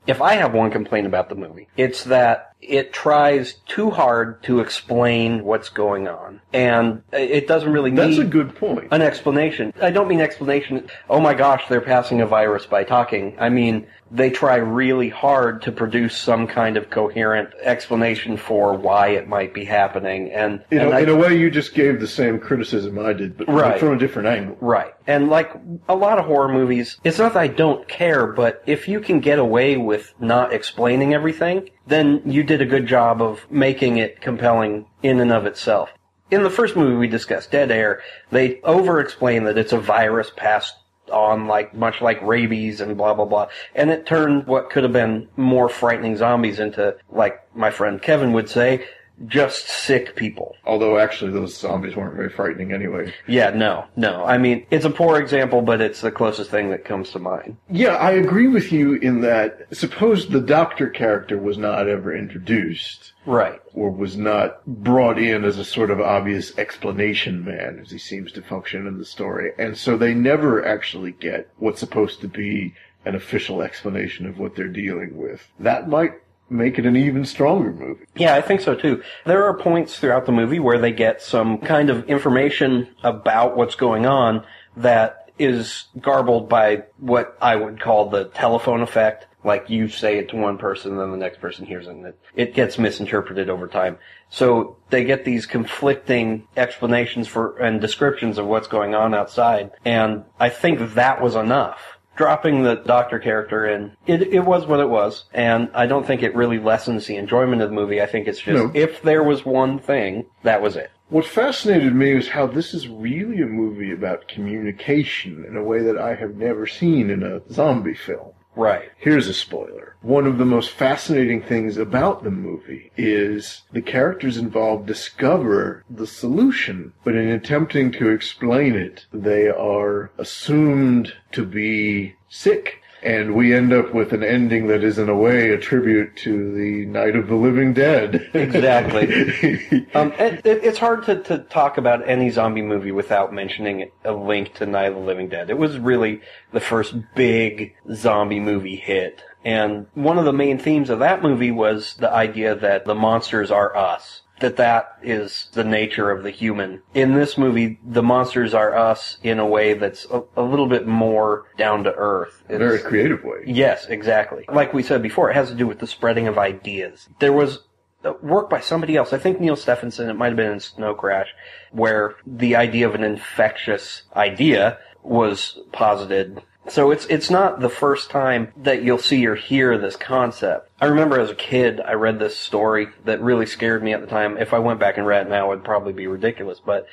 [0.07, 4.59] If I have one complaint about the movie, it's that it tries too hard to
[4.59, 6.41] explain what's going on.
[6.53, 8.87] And it doesn't really That's a good point.
[8.91, 9.73] an explanation.
[9.81, 13.35] I don't mean explanation, oh my gosh, they're passing a virus by talking.
[13.39, 19.07] I mean, they try really hard to produce some kind of coherent explanation for why
[19.09, 20.31] it might be happening.
[20.31, 23.13] And, You know, and I- in a way, you just gave the same criticism I
[23.13, 23.79] did, but Right.
[23.79, 24.57] from a different angle.
[24.61, 24.93] Right.
[25.07, 25.51] And like
[25.89, 29.19] a lot of horror movies, it's not that I don't care, but if you can
[29.19, 34.21] get away with not explaining everything, then you did a good job of making it
[34.21, 35.89] compelling in and of itself.
[36.31, 40.31] In the first movie we discussed, Dead Air, they over explain that it's a virus
[40.35, 40.75] passed
[41.11, 43.47] on like much like rabies and blah blah blah.
[43.75, 48.33] And it turned what could have been more frightening zombies into like my friend Kevin
[48.33, 48.85] would say,
[49.27, 50.55] just sick people.
[50.65, 53.13] Although, actually, those zombies weren't very frightening anyway.
[53.27, 54.23] Yeah, no, no.
[54.25, 57.57] I mean, it's a poor example, but it's the closest thing that comes to mind.
[57.69, 63.13] Yeah, I agree with you in that suppose the doctor character was not ever introduced.
[63.25, 63.61] Right.
[63.73, 68.31] Or was not brought in as a sort of obvious explanation man, as he seems
[68.33, 69.51] to function in the story.
[69.57, 72.73] And so they never actually get what's supposed to be
[73.05, 75.51] an official explanation of what they're dealing with.
[75.59, 76.13] That might
[76.49, 78.05] make it an even stronger movie.
[78.15, 79.01] Yeah, I think so too.
[79.25, 83.75] There are points throughout the movie where they get some kind of information about what's
[83.75, 84.45] going on
[84.77, 89.27] that is garbled by what I would call the telephone effect.
[89.43, 92.19] Like you say it to one person, then the next person hears it, and it,
[92.33, 93.97] it gets misinterpreted over time.
[94.29, 100.23] So they get these conflicting explanations for and descriptions of what's going on outside, and
[100.39, 104.89] I think that was enough dropping the doctor character in, it, it was what it
[104.89, 108.01] was, and I don't think it really lessens the enjoyment of the movie.
[108.01, 108.71] I think it's just, No.
[108.73, 110.91] if there was one thing, that was it.
[111.09, 115.79] What fascinated me was how this is really a movie about communication in a way
[115.83, 118.31] that I have never seen in a zombie film.
[118.55, 118.91] Right.
[118.97, 119.95] Here's a spoiler.
[120.01, 126.05] One of the most fascinating things about the movie is the characters involved discover the
[126.05, 132.82] solution, but in attempting to explain it, they are assumed to be sick.
[133.03, 136.53] And we end up with an ending that is in a way a tribute to
[136.53, 138.29] the Night of the Living Dead.
[138.33, 139.87] Exactly.
[139.93, 144.13] um, it, it, it's hard to, to talk about any zombie movie without mentioning a
[144.13, 145.49] link to Night of the Living Dead.
[145.49, 149.21] It was really the first big zombie movie hit.
[149.45, 153.51] And one of the main themes of that movie was the idea that the monsters
[153.51, 154.22] are us.
[154.43, 156.81] That that is the nature of the human.
[156.93, 160.85] In this movie, the monsters are us in a way that's a, a little bit
[160.85, 162.43] more down to earth.
[162.49, 163.43] a very creative way.
[163.45, 164.43] Yes, exactly.
[164.51, 167.07] Like we said before, it has to do with the spreading of ideas.
[167.19, 167.59] There was
[168.03, 169.13] uh, work by somebody else.
[169.13, 170.09] I think Neal Stephenson.
[170.09, 171.29] It might have been in Snow Crash,
[171.71, 176.43] where the idea of an infectious idea was posited.
[176.67, 180.69] So it's it's not the first time that you'll see or hear this concept.
[180.83, 184.07] I remember as a kid, I read this story that really scared me at the
[184.07, 184.37] time.
[184.37, 186.59] If I went back and read it now, it'd probably be ridiculous.
[186.59, 186.87] But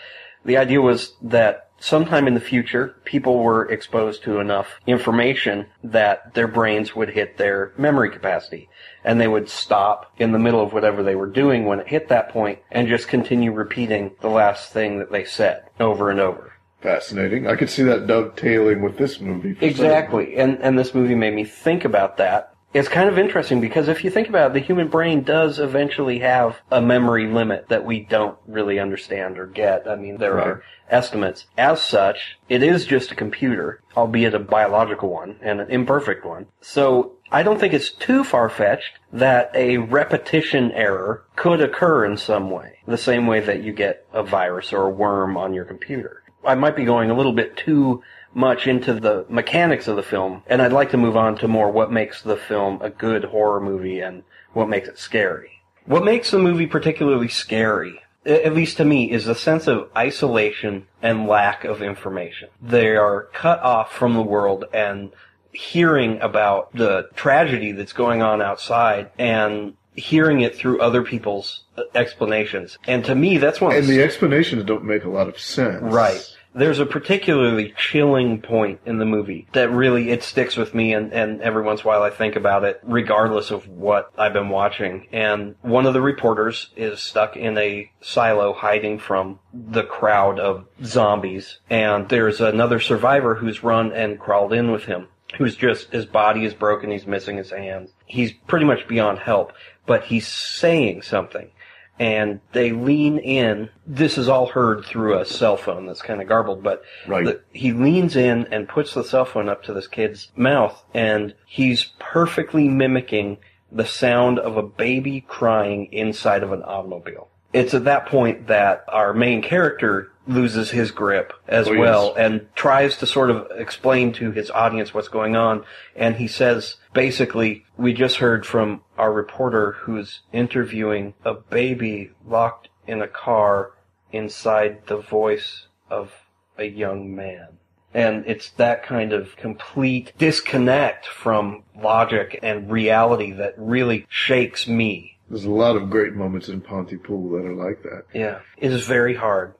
[0.44, 6.34] the idea was that sometime in the future, people were exposed to enough information that
[6.34, 8.68] their brains would hit their memory capacity.
[9.02, 12.06] And they would stop in the middle of whatever they were doing when it hit
[12.10, 16.52] that point and just continue repeating the last thing that they said over and over.
[16.80, 17.48] Fascinating.
[17.48, 19.54] I could see that dovetailing with this movie.
[19.54, 20.36] for Exactly.
[20.36, 22.54] And, and this movie made me think about that.
[22.72, 26.20] It's kind of interesting because if you think about it, the human brain does eventually
[26.20, 29.88] have a memory limit that we don't really understand or get.
[29.88, 30.46] I mean, there Right.
[30.46, 31.46] are estimates.
[31.58, 36.46] As such, it is just a computer, albeit a biological one and an imperfect one.
[36.60, 42.50] So I don't think it's too far-fetched that a repetition error could occur in some
[42.50, 46.22] way, the same way that you get a virus or a worm on your computer.
[46.44, 48.02] I might be going a little bit too
[48.32, 51.70] much into the mechanics of the film, and I'd like to move on to more
[51.70, 54.22] what makes the film a good horror movie and
[54.52, 55.62] what makes it scary.
[55.84, 60.86] What makes the movie particularly scary, at least to me, is the sense of isolation
[61.02, 62.48] and lack of information.
[62.62, 65.10] They are cut off from the world and
[65.52, 71.82] hearing about the tragedy that's going on outside and hearing it through other people's uh,
[71.94, 72.78] explanations.
[72.86, 75.82] And to me, that's one of And the explanations don't make a lot of sense.
[75.82, 76.24] Right.
[76.54, 81.12] There's a particularly chilling point in the movie that really it sticks with me and,
[81.12, 84.48] and every once in a while I think about it regardless of what I've been
[84.48, 85.06] watching.
[85.12, 90.66] And one of the reporters is stuck in a silo hiding from the crowd of
[90.84, 95.08] zombies and there's another survivor who's run and crawled in with him.
[95.38, 97.92] Who's just, his body is broken, he's missing his hands.
[98.06, 99.52] He's pretty much beyond help,
[99.86, 101.52] but he's saying something
[102.00, 103.68] and they lean in.
[103.86, 107.26] This is all heard through a cell phone that's kind of garbled, but Right.
[107.26, 111.34] the- he leans in and puts the cell phone up to this kid's mouth, and
[111.46, 113.36] he's perfectly mimicking
[113.70, 117.28] the sound of a baby crying inside of an automobile.
[117.52, 121.80] It's at that point that our main character loses his grip as Oh, yes.
[121.80, 125.64] well and tries to sort of explain to his audience what's going on.
[125.96, 132.68] And he says, basically, we just heard from our reporter who's interviewing a baby locked
[132.86, 133.72] in a car
[134.12, 136.12] inside the voice of
[136.58, 137.48] a young man.
[137.92, 145.16] And it's that kind of complete disconnect from logic and reality that really shakes me.
[145.28, 148.04] There's a lot of great moments in Pontypool that are like that.
[148.12, 148.40] Yeah.
[148.58, 149.59] It is very hard to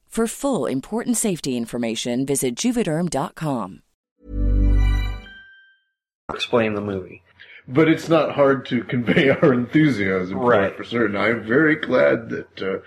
[0.11, 3.81] For full important safety information, visit juvederm.com.
[6.29, 7.23] explain the movie.
[7.67, 10.71] But it's not hard to convey our enthusiasm for Right.
[10.71, 11.15] it for certain.
[11.15, 12.79] I'm very glad that uh,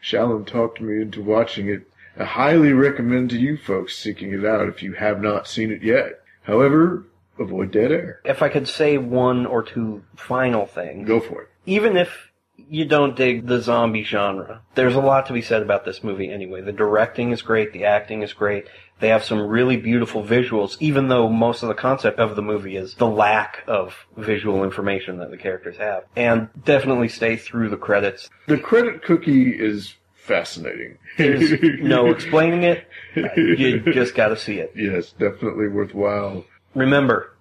[0.00, 1.82] Shalom talked me into watching it.
[2.18, 5.82] I highly recommend to you folks seeking it out if you have not seen it
[5.84, 6.20] yet.
[6.42, 7.04] However,
[7.38, 8.20] avoid dead air.
[8.24, 11.06] If I could say one or two final things.
[11.06, 11.48] Go for it.
[11.64, 12.31] even if
[12.72, 16.32] you don't dig the zombie genre, there's a lot to be said about this movie
[16.32, 16.62] anyway.
[16.62, 18.66] The directing is great, the acting is great.
[18.98, 22.76] They have some really beautiful visuals, even though most of the concept of the movie
[22.76, 26.04] is the lack of visual information that the characters have.
[26.16, 28.30] And definitely stay through the credits.
[28.46, 30.96] The credit cookie is fascinating.
[31.18, 32.86] There's no explaining it.
[33.14, 34.72] You just got to see it.
[34.74, 36.46] Yes, definitely worthwhile.
[36.74, 37.31] Remember,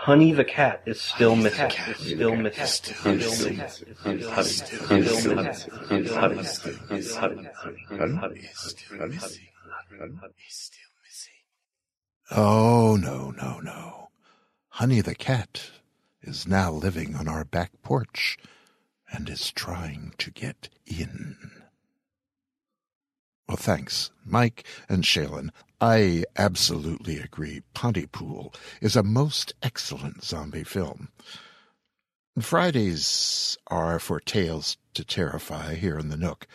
[0.00, 1.70] Honey the cat is still missing.
[1.88, 2.64] Is still missing.
[2.68, 3.58] Still missing.
[5.04, 6.78] Still missing.
[12.30, 14.08] Oh, no, no, no.
[14.68, 15.70] Honey the cat
[16.22, 18.38] is now living on our back porch
[19.10, 21.36] and is trying to get in.
[23.48, 25.50] Well, thanks, Mike and Shaylin.
[25.80, 27.62] I absolutely agree.
[27.72, 31.08] Pontypool is a most excellent zombie film.
[32.40, 36.48] Fridays are for Tales to Terrify here in the Nook.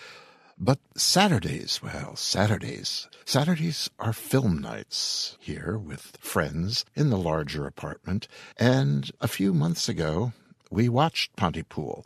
[0.58, 3.08] But Saturdays, well, Saturdays.
[3.26, 8.28] Saturdays are film nights here with friends in the larger apartment.
[8.58, 10.34] And a few months ago,
[10.70, 12.06] we watched Pontypool.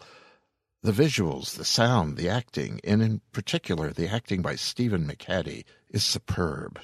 [0.84, 6.04] The visuals, the sound, the acting, and in particular the acting by Stephen McHattie, is
[6.04, 6.80] superb.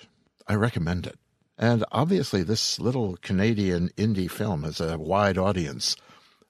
[0.48, 1.18] I recommend it.
[1.58, 5.96] And obviously, this little Canadian indie film has a wide audience.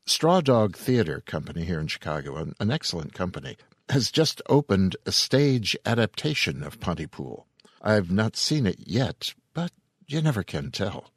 [0.05, 3.57] Straw Dog Theater Company here in Chicago, an, an excellent company,
[3.89, 7.47] has just opened a stage adaptation of Pontypool.
[7.81, 9.71] I've not seen it yet, but
[10.07, 11.11] you never can tell.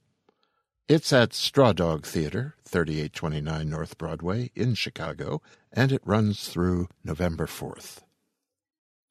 [0.89, 7.47] It's at Straw Dog Theater, 3829 North Broadway in Chicago, and it runs through November
[7.47, 8.03] 4th.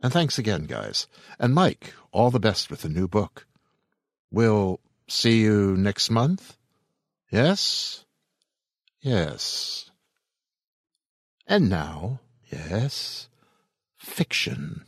[0.02, 1.08] And thanks again, guys.
[1.40, 3.46] And Mike, all the best with the new book.
[4.32, 6.58] We'll see you next month?
[7.32, 8.06] Yes?
[9.02, 9.90] Yes.
[11.48, 12.22] And now,
[12.52, 13.30] yes,
[13.98, 14.86] fiction.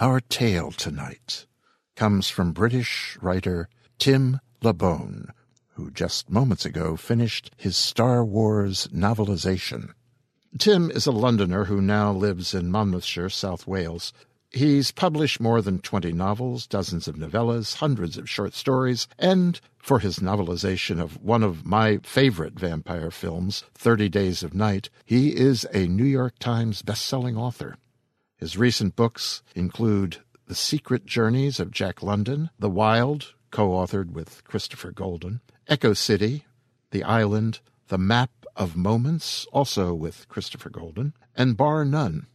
[0.00, 1.46] Our tale tonight
[1.94, 5.28] comes from British writer Tim Lebbon,
[5.74, 9.90] who just moments ago finished his Star Wars novelization.
[10.58, 14.12] Tim is a Londoner who now lives in Monmouthshire, South Wales.
[14.52, 20.00] He's published more than 20 novels, dozens of novellas, hundreds of short stories, and for
[20.00, 25.66] his novelization of one of my favorite vampire films, 30 Days of Night, he is
[25.72, 27.76] a New York Times best-selling author.
[28.36, 34.90] His recent books include The Secret Journeys of Jack London, The Wild, co-authored with Christopher
[34.90, 36.44] Golden, Echo City,
[36.90, 42.26] The Island, The Map of Moments, also with Christopher Golden, and Bar None.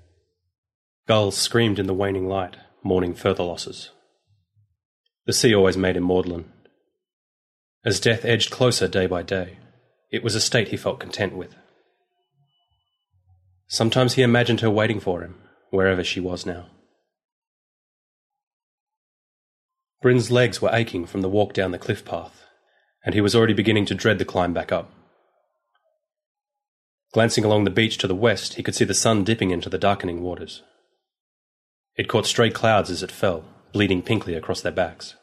[1.08, 3.92] Gulls screamed in the waning light, mourning further losses.
[5.26, 6.52] The sea always made him maudlin.
[7.86, 9.58] As death edged closer day by day,
[10.12, 11.56] it was a state he felt content with.
[13.68, 15.36] Sometimes he imagined her waiting for him,
[15.70, 16.68] wherever she was now.
[20.02, 22.44] Bryn's legs were aching from the walk down the cliff path,
[23.04, 24.92] and he was already beginning to dread the climb back up.
[27.12, 29.80] Glancing along the beach to the west, he could see the sun dipping into the
[29.80, 30.62] darkening waters.
[31.96, 33.44] It caught stray clouds as it fell,
[33.74, 35.16] bleeding pinkly across their backs.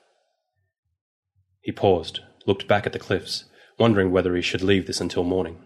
[1.61, 3.45] He paused, looked back at the cliffs,
[3.79, 5.59] wondering whether he should leave this until morning.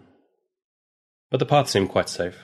[1.29, 2.43] But the path seemed quite safe,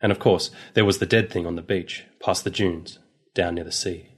[0.00, 2.98] and of course there was the dead thing on the beach, past the dunes,
[3.34, 4.08] down near the sea.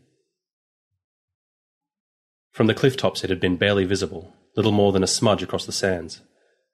[2.52, 5.66] From the cliff tops it had been barely visible, little more than a smudge across
[5.66, 6.20] the sands,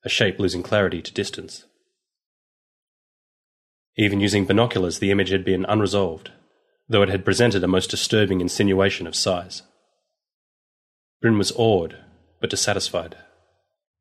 [0.04, 1.64] a shape losing clarity to distance.
[3.96, 6.30] Even using binoculars, the image had been unresolved,
[6.88, 9.62] though it had presented a most disturbing insinuation of size.
[11.20, 11.96] Bryn was awed,
[12.40, 13.16] but dissatisfied.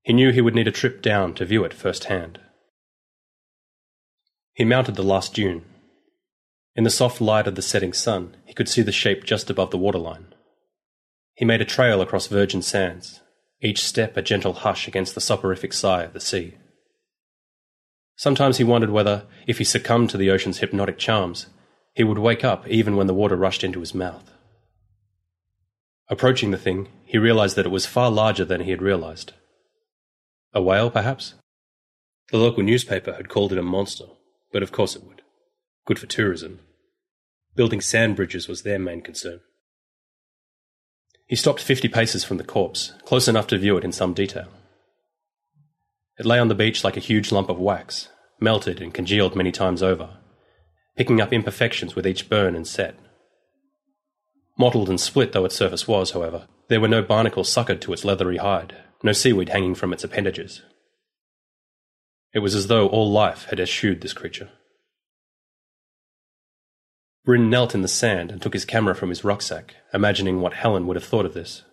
[0.04, 2.40] He knew he would need a trip down to view it firsthand.
[4.54, 5.66] He mounted the last dune.
[6.76, 9.72] In the soft light of the setting sun, he could see the shape just above
[9.72, 10.28] the waterline.
[11.34, 13.22] He made a trail across virgin sands,
[13.62, 16.56] each step a gentle hush against the soporific sigh of the sea.
[18.16, 21.48] Sometimes he wondered whether, if he succumbed to the ocean's hypnotic charms,
[21.94, 24.32] he would wake up even when the water rushed into his mouth.
[26.10, 29.34] Approaching the thing, he realized that it was far larger than he had realized.
[30.54, 31.34] A whale, perhaps?
[32.32, 34.06] The local newspaper had called it a monster,
[34.52, 35.22] but of course it would.
[35.86, 36.60] Good for tourism.
[37.56, 39.42] Building sand bridges was their main concern.
[41.28, 44.48] He stopped fifty paces from the corpse, close enough to view it in some detail.
[46.18, 48.10] It lay on the beach like a huge lump of wax,
[48.40, 50.18] melted and congealed many times over,
[50.96, 52.96] picking up imperfections with each burn and set.
[54.58, 58.06] Mottled and split though its surface was, however, there were no barnacles suckered to its
[58.06, 60.62] leathery hide, no seaweed hanging from its appendages.
[62.34, 64.50] It was as though all life had eschewed this creature.
[67.26, 70.86] Bryn knelt in the sand and took his camera from his rucksack, imagining what Helen
[70.86, 71.64] would have thought of this.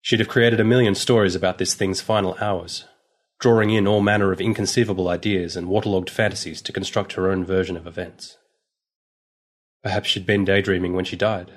[0.00, 2.84] She'd have created a million stories about this thing's final hours,
[3.40, 7.76] drawing in all manner of inconceivable ideas and waterlogged fantasies to construct her own version
[7.76, 8.38] of events.
[9.82, 11.50] Perhaps she'd been daydreaming when she died,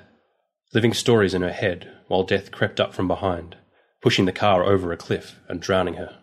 [0.74, 3.56] living stories in her head while death crept up from behind,
[4.02, 6.17] pushing the car over a cliff and drowning her.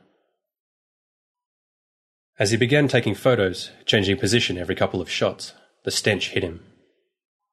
[2.38, 5.54] As he began taking photos, changing position every couple of shots,
[5.86, 6.62] the stench hit him.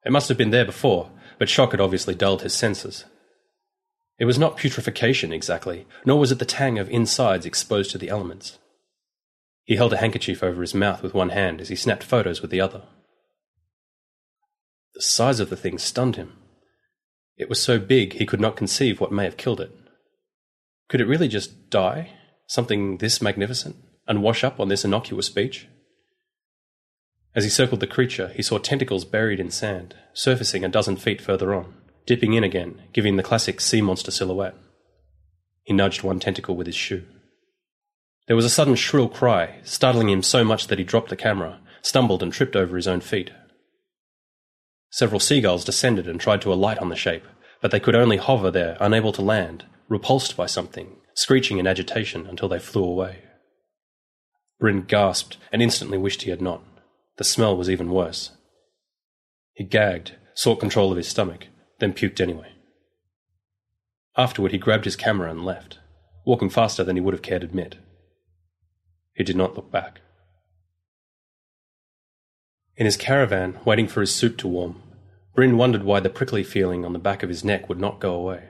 [0.05, 1.09] It must have been there before,
[1.39, 3.05] but shock had obviously dulled his senses.
[4.19, 8.09] It was not putrefaction exactly, nor was it the tang of insides exposed to the
[8.09, 8.57] elements.
[9.63, 12.51] He held a handkerchief over his mouth with one hand as he snapped photos with
[12.51, 12.83] the other.
[14.93, 16.33] The size of the thing stunned him.
[17.37, 19.71] It was so big he could not conceive what may have killed it.
[20.89, 22.11] Could it really just die?
[22.47, 23.77] Something this magnificent?
[24.07, 25.67] And wash up on this innocuous beach?
[27.35, 31.21] As he circled the creature, he saw tentacles buried in sand, surfacing a dozen feet
[31.21, 31.73] further on,
[32.05, 34.55] dipping in again, giving the classic sea monster silhouette.
[35.63, 37.05] He nudged one tentacle with his shoe.
[38.27, 41.59] There was a sudden shrill cry, startling him so much that he dropped the camera,
[41.81, 43.31] stumbled and tripped over his own feet.
[44.91, 47.25] Several seagulls descended and tried to alight on the shape,
[47.61, 52.27] but they could only hover there, unable to land, repulsed by something, screeching in agitation
[52.27, 53.22] until they flew away.
[54.63, 56.63] Bryn gasped and instantly wished he had not.
[57.17, 58.31] The smell was even worse.
[59.51, 61.47] He gagged, sought control of his stomach,
[61.79, 62.53] then puked anyway.
[64.15, 65.79] Afterward, he grabbed his camera and left,
[66.25, 67.75] walking faster than he would have cared to admit.
[69.13, 69.99] He did not look back.
[72.77, 74.81] In his caravan, waiting for his soup to warm,
[75.35, 78.13] Bryn wondered why the prickly feeling on the back of his neck would not go
[78.15, 78.45] away.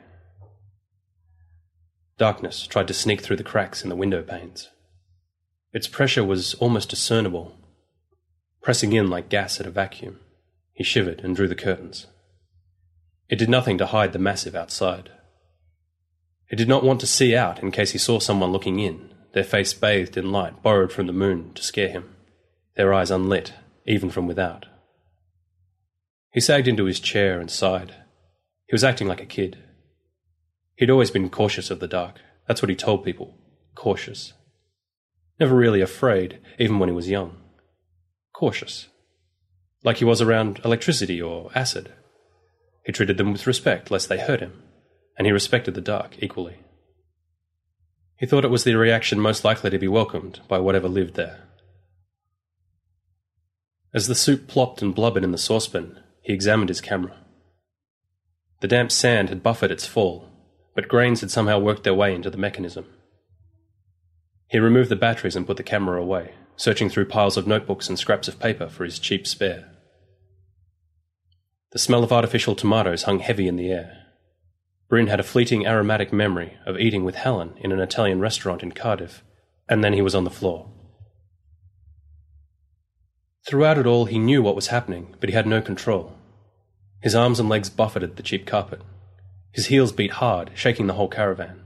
[2.20, 4.70] Darkness tried to sneak through the cracks in the window panes.
[5.74, 7.58] Its pressure was almost discernible,
[8.62, 10.20] pressing in like gas at a vacuum.
[10.74, 12.08] He shivered and drew the curtains.
[13.28, 15.10] It did nothing to hide the massive outside.
[16.48, 19.44] He did not want to see out in case he saw someone looking in, their
[19.44, 22.16] face bathed in light borrowed from the moon to scare him,
[22.76, 23.54] their eyes unlit,
[23.86, 24.68] even from without.
[26.32, 27.96] He sagged into his chair and sighed.
[28.68, 29.58] He was acting like a kid.
[30.76, 32.20] He'd always been cautious of the dark.
[32.48, 33.36] That's what he told people.
[33.74, 34.34] Cautious.
[35.44, 37.36] Never really afraid, even when he was young.
[38.32, 38.88] Cautious.
[39.84, 41.91] Like he was around electricity or acid.
[42.86, 44.64] He treated them with respect lest they hurt him,
[45.18, 46.60] and he respected the dark equally.
[48.16, 51.41] He thought it was the reaction most likely to be welcomed by whatever lived there.
[53.94, 57.18] As the soup plopped and blubbered in the saucepan, he examined his camera.
[58.62, 60.30] The damp sand had buffered its fall,
[60.74, 62.86] but grains had somehow worked their way into the mechanism.
[64.50, 67.98] He removed the batteries and put the camera away, searching through piles of notebooks and
[67.98, 69.70] scraps of paper for his cheap spare.
[71.72, 73.98] The smell of artificial tomatoes hung heavy in the air.
[74.89, 78.74] Bryn had a fleeting aromatic memory of eating with Helen in an Italian restaurant in
[78.74, 79.24] Cardiff,
[79.68, 80.70] and then he was on the floor.
[83.48, 86.16] Throughout it all, he knew what was happening, but he had no control.
[87.02, 88.82] His arms and legs buffeted the cheap carpet.
[89.52, 91.62] His heels beat hard, shaking the whole caravan.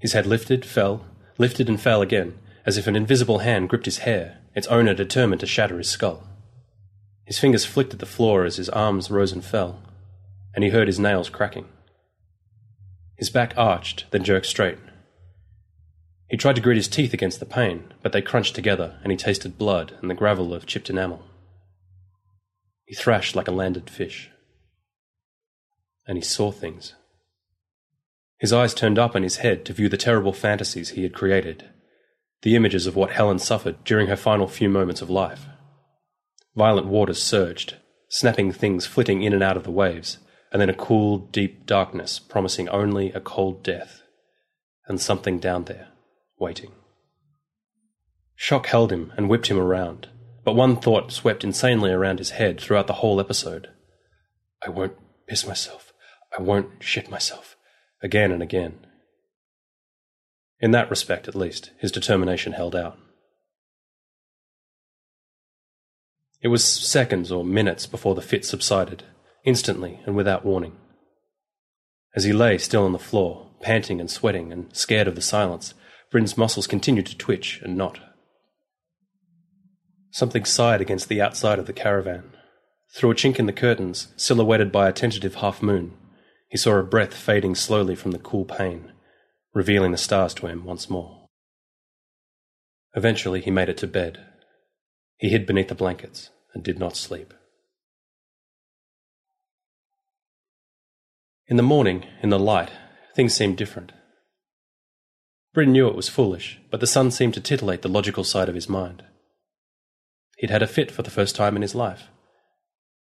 [0.00, 1.06] His head lifted, fell,
[1.40, 5.40] lifted and fell again, as if an invisible hand gripped his hair, its owner determined
[5.40, 6.28] to shatter his skull.
[7.24, 9.80] His fingers flicked at the floor as his arms rose and fell,
[10.54, 11.66] and he heard his nails cracking.
[13.16, 14.76] His back arched, then jerked straight.
[16.28, 19.16] He tried to grit his teeth against the pain, but they crunched together, and he
[19.16, 21.24] tasted blood and the gravel of chipped enamel.
[22.84, 24.30] He thrashed like a landed fish.
[26.06, 26.94] And he saw things.
[28.40, 31.68] His eyes turned up in his head to view the terrible fantasies he had created,
[32.40, 35.44] the images of what Helen suffered during her final few moments of life.
[36.56, 37.76] Violent waters surged,
[38.08, 40.18] snapping things flitting in and out of the waves,
[40.50, 44.02] and then a cool, deep darkness promising only a cold death,
[44.88, 45.88] and something down there,
[46.38, 46.72] waiting.
[48.36, 50.08] Shock held him and whipped him around,
[50.44, 53.68] but one thought swept insanely around his head throughout the whole episode.
[54.66, 55.92] I won't piss myself.
[56.36, 57.56] I won't shit myself.
[58.02, 58.86] Again and again.
[60.60, 62.98] In that respect, at least, his determination held out.
[66.42, 69.04] It was seconds or minutes before the fit subsided,
[69.44, 70.76] instantly and without warning.
[72.14, 75.74] As he lay still on the floor, panting and sweating and scared of the silence,
[76.10, 78.00] Bryn's muscles continued to twitch and knot.
[80.10, 82.32] Something sighed against the outside of the caravan.
[82.92, 85.94] Through a chink in the curtains, silhouetted by a tentative half moon,
[86.50, 88.92] he saw a breath fading slowly from the cool pane,
[89.54, 91.28] revealing the stars to him once more.
[92.94, 94.18] Eventually he made it to bed.
[95.16, 97.32] He hid beneath the blankets and did not sleep.
[101.46, 102.70] In the morning, in the light,
[103.14, 103.92] things seemed different.
[105.54, 108.56] Bryn knew it was foolish, but the sun seemed to titillate the logical side of
[108.56, 109.04] his mind.
[110.38, 112.08] He'd had a fit for the first time in his life.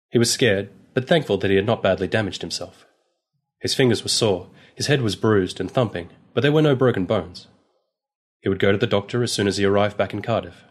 [0.09, 2.86] He was scared, but thankful that he had not badly damaged himself.
[3.59, 7.05] His fingers were sore, his head was bruised and thumping, but there were no broken
[7.05, 7.47] bones.
[8.41, 10.63] He would go to the doctor as soon as he arrived back in Cardiff.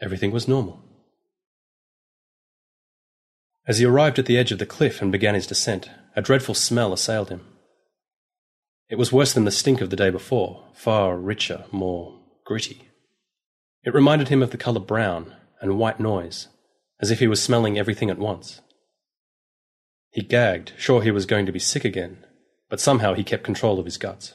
[0.00, 0.82] Everything was normal.
[3.66, 6.54] As he arrived at the edge of the cliff and began his descent, a dreadful
[6.54, 7.46] smell assailed him.
[8.88, 12.88] It was worse than the stink of the day before, far richer, more gritty.
[13.84, 16.48] It reminded him of the colour brown and white noise,
[17.00, 18.62] as if he was smelling everything at once.
[20.10, 22.24] He gagged, sure he was going to be sick again,
[22.68, 24.34] but somehow he kept control of his guts.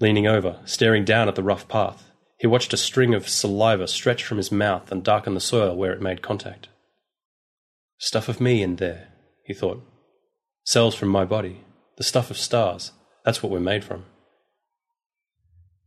[0.00, 4.24] Leaning over, staring down at the rough path, he watched a string of saliva stretch
[4.24, 6.68] from his mouth and darken the soil where it made contact.
[7.98, 9.08] Stuff of me in there,
[9.44, 9.82] he thought.
[10.64, 11.60] Cells from my body,
[11.96, 12.92] the stuff of stars,
[13.24, 14.04] that's what we're made from.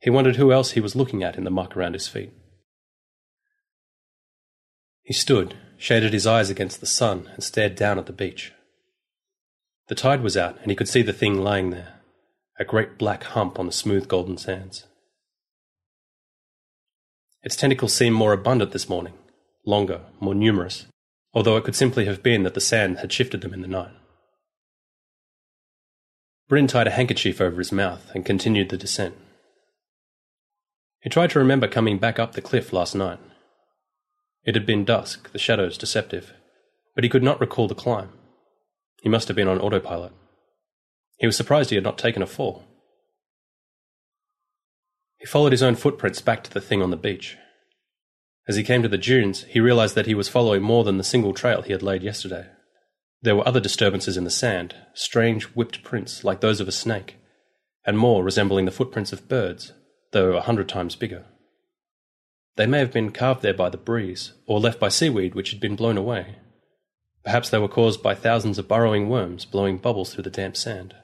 [0.02, 2.32] He wondered who else he was looking at in the muck around his feet.
[5.04, 8.52] He stood, shaded his eyes against the sun, and stared down at the beach.
[9.88, 11.94] The tide was out, and he could see the thing lying there,
[12.60, 14.86] a great black hump on the smooth golden sands.
[17.44, 19.14] Its tentacles seemed more abundant this morning,
[19.66, 20.86] longer, more numerous,
[21.34, 23.94] although it could simply have been that the sand had shifted them in the night.
[26.50, 29.16] Bryn tied a handkerchief over his mouth and continued the descent.
[31.02, 33.20] He tried to remember coming back up the cliff last night.
[34.48, 36.32] It had been dusk, the shadows deceptive,
[36.96, 38.14] but he could not recall the climb.
[39.02, 40.14] He must have been on autopilot.
[41.20, 42.64] He was surprised he had not taken a fall.
[45.20, 47.36] He followed his own footprints back to the thing on the beach.
[48.48, 51.04] As he came to the dunes, he realized that he was following more than the
[51.04, 52.46] single trail he had laid yesterday.
[53.22, 57.18] There were other disturbances in the sand, strange whipped prints like those of a snake,
[57.86, 59.74] and more resembling the footprints of birds,
[60.14, 61.26] though a hundred times bigger.
[62.58, 65.60] They may have been carved there by the breeze, or left by seaweed which had
[65.60, 66.38] been blown away.
[67.24, 70.96] Perhaps they were caused by thousands of burrowing worms blowing bubbles through the damp sand.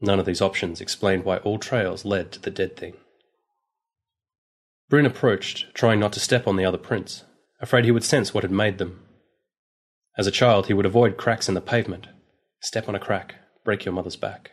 [0.00, 2.94] None of these options explained why all trails led to the dead thing.
[4.90, 7.24] Bryn approached, trying not to step on the other prints,
[7.60, 9.00] afraid he would sense what had made them.
[10.18, 12.08] As a child, he would avoid cracks in the pavement.
[12.60, 14.50] Step on a crack, break your mother's back.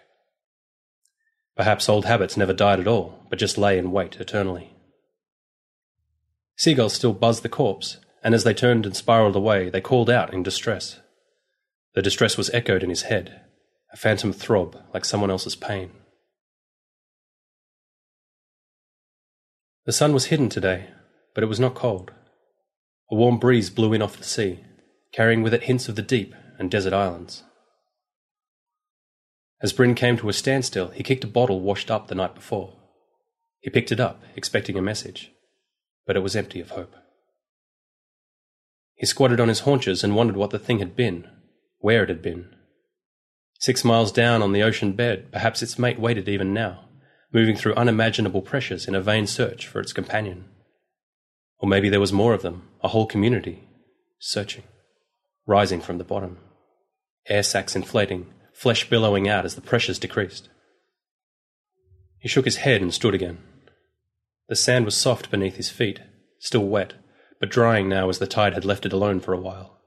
[1.57, 4.75] Perhaps old habits never died at all, but just lay in wait eternally.
[6.61, 10.31] Seagulls still buzzed the corpse, and as they turned and spiraled away, they called out
[10.31, 10.99] in distress.
[11.95, 13.41] The distress was echoed in his head,
[13.91, 15.89] a phantom throb like someone else's pain.
[19.87, 20.89] The sun was hidden today,
[21.33, 22.11] but it was not cold.
[23.09, 24.59] A warm breeze blew in off the sea,
[25.11, 27.41] carrying with it hints of the deep and desert islands.
[29.63, 32.77] As Bryn came to a standstill, he kicked a bottle washed up the night before.
[33.61, 35.30] He picked it up, expecting a message,
[36.11, 36.93] but it was empty of hope.
[38.95, 41.25] He squatted on his haunches and wondered what the thing had been,
[41.79, 42.53] where it had been.
[43.61, 46.83] Six miles down on the ocean bed, perhaps its mate waited even now,
[47.31, 50.49] moving through unimaginable pressures in a vain search for its companion.
[51.59, 53.63] Or maybe there was more of them, a whole community,
[54.19, 54.63] searching,
[55.47, 56.39] rising from the bottom.
[57.29, 60.49] Air sacs inflating, flesh billowing out as the pressures decreased.
[62.19, 63.37] He shook his head and stood again.
[64.51, 66.01] The sand was soft beneath his feet,
[66.37, 66.95] still wet,
[67.39, 69.79] but drying now as the tide had left it alone for a while.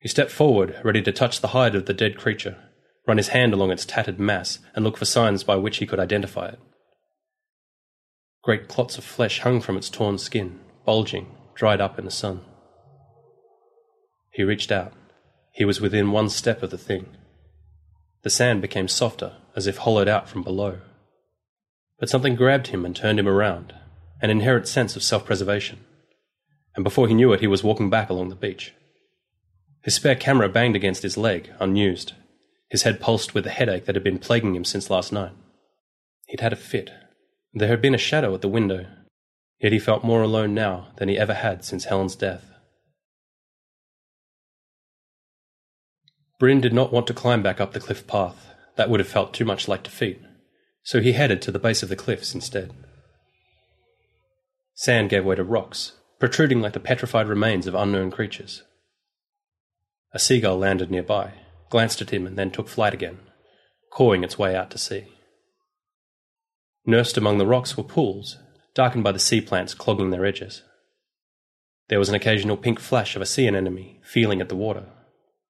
[0.00, 2.56] He stepped forward, ready to touch the hide of the dead creature,
[3.06, 6.00] run his hand along its tattered mass, and look for signs by which he could
[6.00, 6.58] identify it.
[8.42, 12.40] Great clots of flesh hung from its torn skin, bulging, dried up in the sun.
[14.32, 14.92] He reached out.
[15.52, 17.06] He was within one step of the thing.
[18.22, 20.80] The sand became softer, as if hollowed out from below.
[21.98, 23.74] But something grabbed him and turned him around,
[24.22, 25.80] an inherent sense of self preservation.
[26.74, 28.72] And before he knew it, he was walking back along the beach.
[29.82, 32.12] His spare camera banged against his leg, unused.
[32.70, 35.32] His head pulsed with the headache that had been plaguing him since last night.
[36.26, 36.90] He'd had a fit.
[37.52, 38.86] There had been a shadow at the window,
[39.58, 42.44] yet he felt more alone now than he ever had since Helen's death.
[46.38, 48.54] Bryn did not want to climb back up the cliff path.
[48.76, 50.20] That would have felt too much like defeat.
[50.88, 52.72] So he headed to the base of the cliffs instead.
[54.72, 58.62] Sand gave way to rocks, protruding like the petrified remains of unknown creatures.
[60.14, 61.34] A seagull landed nearby,
[61.68, 63.18] glanced at him, and then took flight again,
[63.92, 65.08] cawing its way out to sea.
[66.86, 68.38] Nursed among the rocks were pools,
[68.72, 70.62] darkened by the sea plants clogging their edges.
[71.88, 74.86] There was an occasional pink flash of a sea anemone feeling at the water,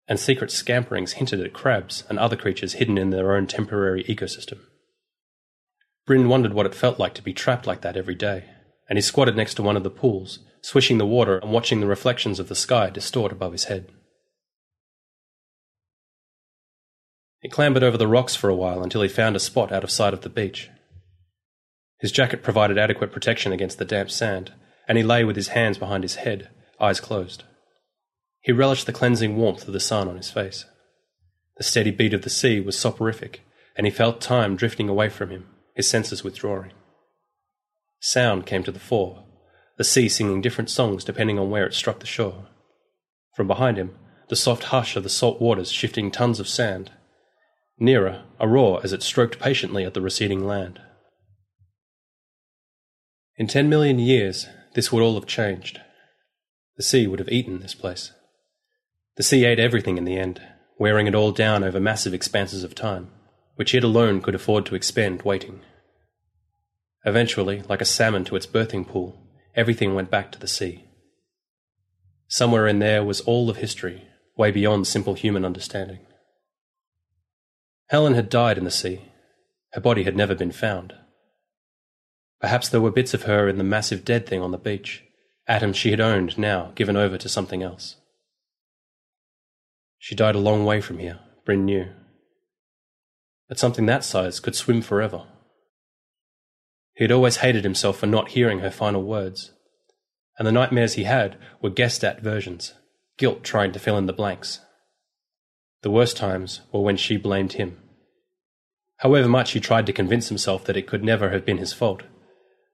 [0.08, 4.58] and secret scamperings hinted at crabs and other creatures hidden in their own temporary ecosystem.
[6.08, 8.46] Bryn wondered what it felt like to be trapped like that every day,
[8.88, 11.86] and he squatted next to one of the pools, swishing the water and watching the
[11.86, 13.92] reflections of the sky distort above his head.
[17.42, 19.90] He clambered over the rocks for a while until he found a spot out of
[19.90, 20.70] sight of the beach.
[22.00, 24.54] His jacket provided adequate protection against the damp sand,
[24.88, 26.48] and he lay with his hands behind his head,
[26.80, 27.44] eyes closed.
[28.40, 30.64] He relished the cleansing warmth of the sun on his face.
[31.58, 33.42] The steady beat of the sea was soporific,
[33.76, 35.48] and he felt time drifting away from him,
[35.78, 36.72] his senses withdrawing.
[38.00, 39.24] Sound came to the fore,
[39.76, 42.48] the sea singing different songs depending on where it struck the shore.
[43.36, 43.94] From behind him,
[44.28, 46.90] the soft hush of the salt waters shifting tons of sand.
[47.78, 50.80] Nearer, a roar as it stroked patiently at the receding land.
[53.36, 55.80] In ten million years, this would all have changed.
[56.76, 58.10] The sea would have eaten this place.
[59.16, 60.42] The sea ate everything in the end,
[60.76, 63.12] wearing it all down over massive expanses of time,
[63.58, 65.60] which it alone could afford to expend waiting.
[67.04, 69.20] Eventually, like a salmon to its birthing pool,
[69.56, 70.84] everything went back to the sea.
[72.28, 74.04] Somewhere in there was all of history,
[74.36, 75.98] way beyond simple human understanding.
[77.88, 79.00] Helen had died in the sea.
[79.72, 80.94] Her body had never been found.
[82.40, 85.02] Perhaps there were bits of her in the massive dead thing on the beach,
[85.48, 87.96] atoms she had owned now given over to something else.
[89.98, 91.88] She died a long way from here, Bryn knew.
[93.48, 95.26] But something that size could swim forever.
[96.94, 99.52] He had always hated himself for not hearing her final words,
[100.38, 102.74] and the nightmares he had were guessed at versions,
[103.16, 104.60] guilt trying to fill in the blanks.
[105.82, 107.78] The worst times were when she blamed him.
[108.98, 112.02] However much he tried to convince himself that it could never have been his fault,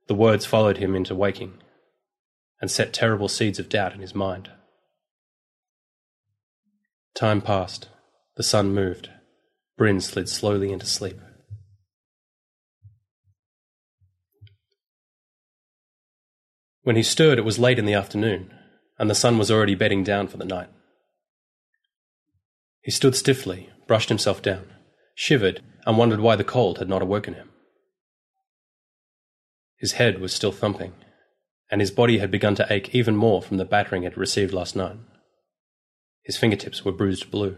[0.07, 1.59] the words followed him into waking,
[2.61, 4.51] and set terrible seeds of doubt in his mind.
[7.15, 7.89] Time passed.
[8.37, 9.11] The sun moved.
[9.77, 11.19] Bryn slid slowly into sleep.
[16.83, 18.53] When he stirred, it was late in the afternoon,
[18.99, 20.69] and the sun was already bedding down for the night.
[22.83, 24.67] He stood stiffly, brushed himself down,
[25.15, 27.51] shivered, and wondered why the cold had not awoken him.
[29.79, 30.93] His head was still thumping,
[31.71, 34.77] and his body had begun to ache even more from the battering it received last
[34.77, 34.97] night.
[36.23, 37.57] His fingertips were bruised blue.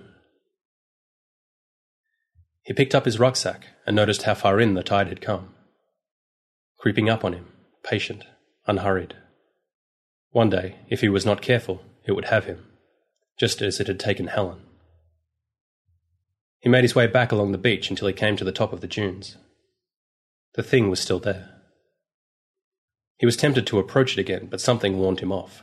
[2.66, 5.54] He picked up his rucksack and noticed how far in the tide had come.
[6.78, 7.46] Creeping up on him,
[7.84, 8.24] patient,
[8.66, 9.14] unhurried.
[10.32, 12.66] One day, if he was not careful, it would have him,
[13.38, 14.62] just as it had taken Helen.
[16.58, 18.80] He made his way back along the beach until he came to the top of
[18.80, 19.36] the dunes.
[20.54, 21.48] The thing was still there.
[23.16, 25.62] He was tempted to approach it again, but something warned him off.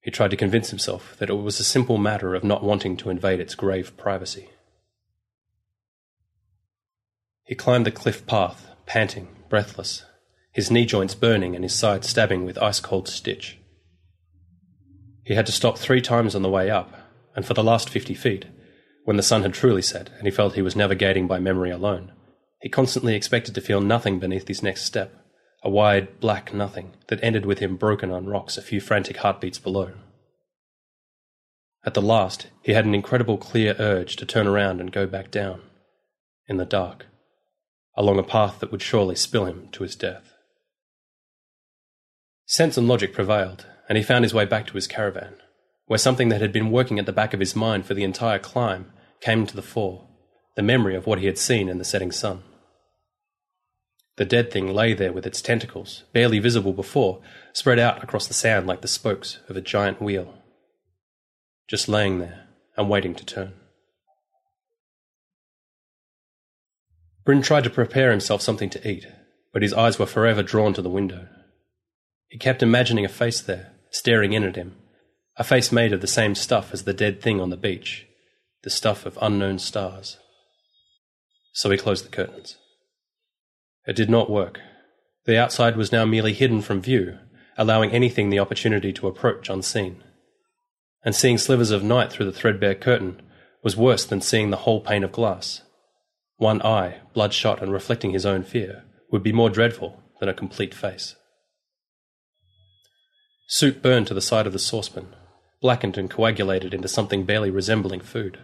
[0.00, 3.10] He tried to convince himself that it was a simple matter of not wanting to
[3.10, 4.48] invade its grave privacy.
[7.44, 10.04] He climbed the cliff path, panting, breathless,
[10.52, 13.58] his knee joints burning and his side stabbing with ice cold stitch.
[15.24, 16.92] He had to stop three times on the way up,
[17.36, 18.46] and for the last fifty feet,
[19.04, 22.12] when the sun had truly set and he felt he was navigating by memory alone,
[22.60, 25.14] he constantly expected to feel nothing beneath his next step
[25.62, 29.58] a wide, black nothing that ended with him broken on rocks a few frantic heartbeats
[29.58, 29.92] below.
[31.86, 35.30] At the last, he had an incredible clear urge to turn around and go back
[35.30, 35.62] down,
[36.46, 37.06] in the dark,
[37.96, 40.32] along a path that would surely spill him to his death.
[42.46, 45.34] Sense and logic prevailed, and he found his way back to his caravan,
[45.86, 48.38] where something that had been working at the back of his mind for the entire
[48.38, 50.06] climb came to the fore
[50.54, 52.42] the memory of what he had seen in the setting sun.
[54.16, 57.20] The dead thing lay there with its tentacles, barely visible before,
[57.52, 60.34] spread out across the sand like the spokes of a giant wheel.
[61.68, 63.54] Just laying there and waiting to turn.
[67.24, 69.06] Bryn tried to prepare himself something to eat,
[69.52, 71.28] but his eyes were forever drawn to the window.
[72.28, 74.76] He kept imagining a face there, staring in at him,
[75.36, 78.06] a face made of the same stuff as the dead thing on the beach,
[78.62, 80.18] the stuff of unknown stars.
[81.52, 82.56] So he closed the curtains.
[83.86, 84.60] It did not work.
[85.24, 87.18] The outside was now merely hidden from view,
[87.56, 90.02] allowing anything the opportunity to approach unseen.
[91.04, 93.20] And seeing slivers of night through the threadbare curtain
[93.62, 95.62] was worse than seeing the whole pane of glass.
[96.44, 100.74] One eye, bloodshot and reflecting his own fear, would be more dreadful than a complete
[100.74, 101.16] face.
[103.46, 105.16] Soup burned to the side of the saucepan,
[105.62, 108.40] blackened and coagulated into something barely resembling food.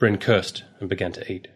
[0.00, 1.46] Bryn cursed and began to eat.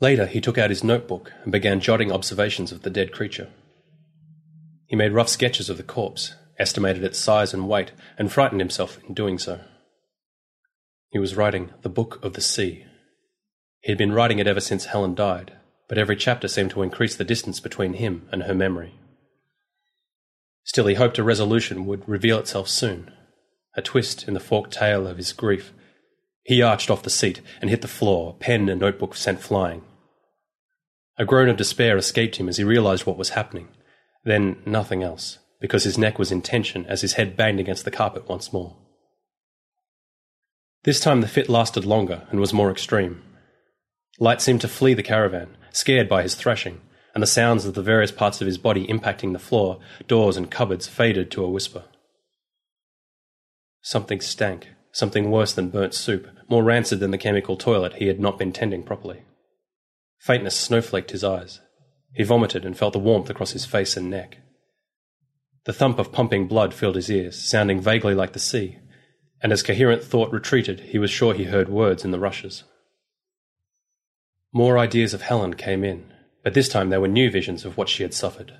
[0.00, 3.48] Later, he took out his notebook and began jotting observations of the dead creature.
[4.88, 8.98] He made rough sketches of the corpse, estimated its size and weight, and frightened himself
[9.06, 9.60] in doing so.
[11.10, 12.84] He was writing the Book of the Sea.
[13.80, 15.52] He had been writing it ever since Helen died,
[15.88, 18.94] but every chapter seemed to increase the distance between him and her memory.
[20.64, 23.10] Still, he hoped a resolution would reveal itself soon,
[23.74, 25.72] a twist in the forked tail of his grief.
[26.42, 29.82] He arched off the seat and hit the floor, pen and notebook sent flying.
[31.16, 33.68] A groan of despair escaped him as he realized what was happening.
[34.24, 37.90] Then nothing else, because his neck was in tension as his head banged against the
[37.90, 38.76] carpet once more.
[40.84, 43.22] This time the fit lasted longer and was more extreme.
[44.20, 46.80] Light seemed to flee the caravan, scared by his thrashing,
[47.14, 50.50] and the sounds of the various parts of his body impacting the floor, doors, and
[50.50, 51.84] cupboards faded to a whisper.
[53.80, 58.20] Something stank, something worse than burnt soup, more rancid than the chemical toilet he had
[58.20, 59.22] not been tending properly.
[60.18, 61.60] Faintness snowflaked his eyes.
[62.12, 64.38] He vomited and felt the warmth across his face and neck.
[65.64, 68.78] The thump of pumping blood filled his ears, sounding vaguely like the sea,
[69.42, 72.64] and as coherent thought retreated, he was sure he heard words in the rushes.
[74.52, 76.12] More ideas of Helen came in,
[76.42, 78.54] but this time they were new visions of what she had suffered.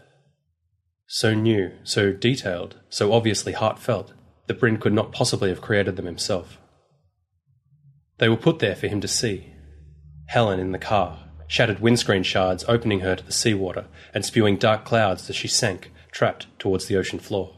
[1.07, 4.13] So new, so detailed, so obviously heartfelt,
[4.47, 6.59] that Bryn could not possibly have created them himself.
[8.19, 9.53] They were put there for him to see.
[10.27, 14.85] Helen in the car, shattered windscreen shards opening her to the seawater and spewing dark
[14.85, 17.58] clouds as she sank, trapped towards the ocean floor.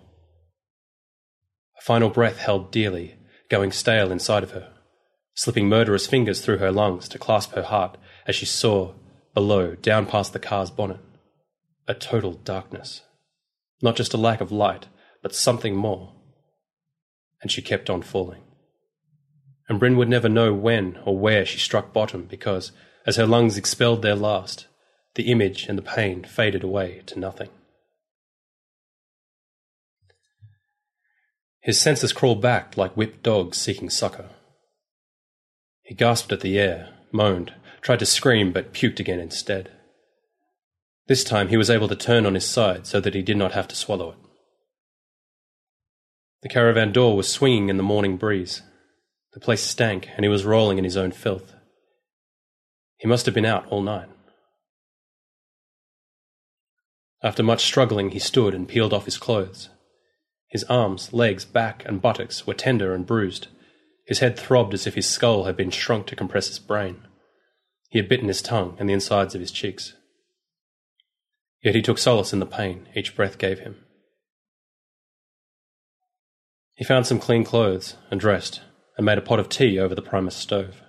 [1.80, 3.16] A final breath held dearly,
[3.48, 4.70] going stale inside of her,
[5.34, 8.92] slipping murderous fingers through her lungs to clasp her heart as she saw,
[9.32, 11.00] below, down past the car's bonnet,
[11.88, 13.00] a total darkness.
[13.80, 14.88] Not just a lack of light,
[15.22, 16.12] but something more.
[17.40, 18.42] And she kept on falling.
[19.66, 22.72] And Bryn would never know when or where she struck bottom because,
[23.06, 24.66] as her lungs expelled their last,
[25.14, 27.48] the image and the pain faded away to nothing.
[31.62, 34.30] His senses crawled back like whipped dogs seeking succor.
[35.82, 39.70] He gasped at the air, moaned, tried to scream, but puked again instead.
[41.06, 43.52] This time he was able to turn on his side so that he did not
[43.52, 44.18] have to swallow it.
[46.42, 48.62] The caravan door was swinging in the morning breeze.
[49.32, 51.52] The place stank, and he was rolling in his own filth.
[52.96, 54.08] He must have been out all night.
[57.22, 59.68] After much struggling, he stood and peeled off his clothes.
[60.51, 63.46] His arms, legs, back, and buttocks were tender and bruised.
[64.05, 67.07] His head throbbed as if his skull had been shrunk to compress his brain.
[67.88, 69.94] He had bitten his tongue and the insides of his cheeks.
[71.62, 73.76] Yet he took solace in the pain each breath gave him.
[76.74, 78.62] He found some clean clothes and dressed,
[78.96, 80.82] and made a pot of tea over the Primus stove.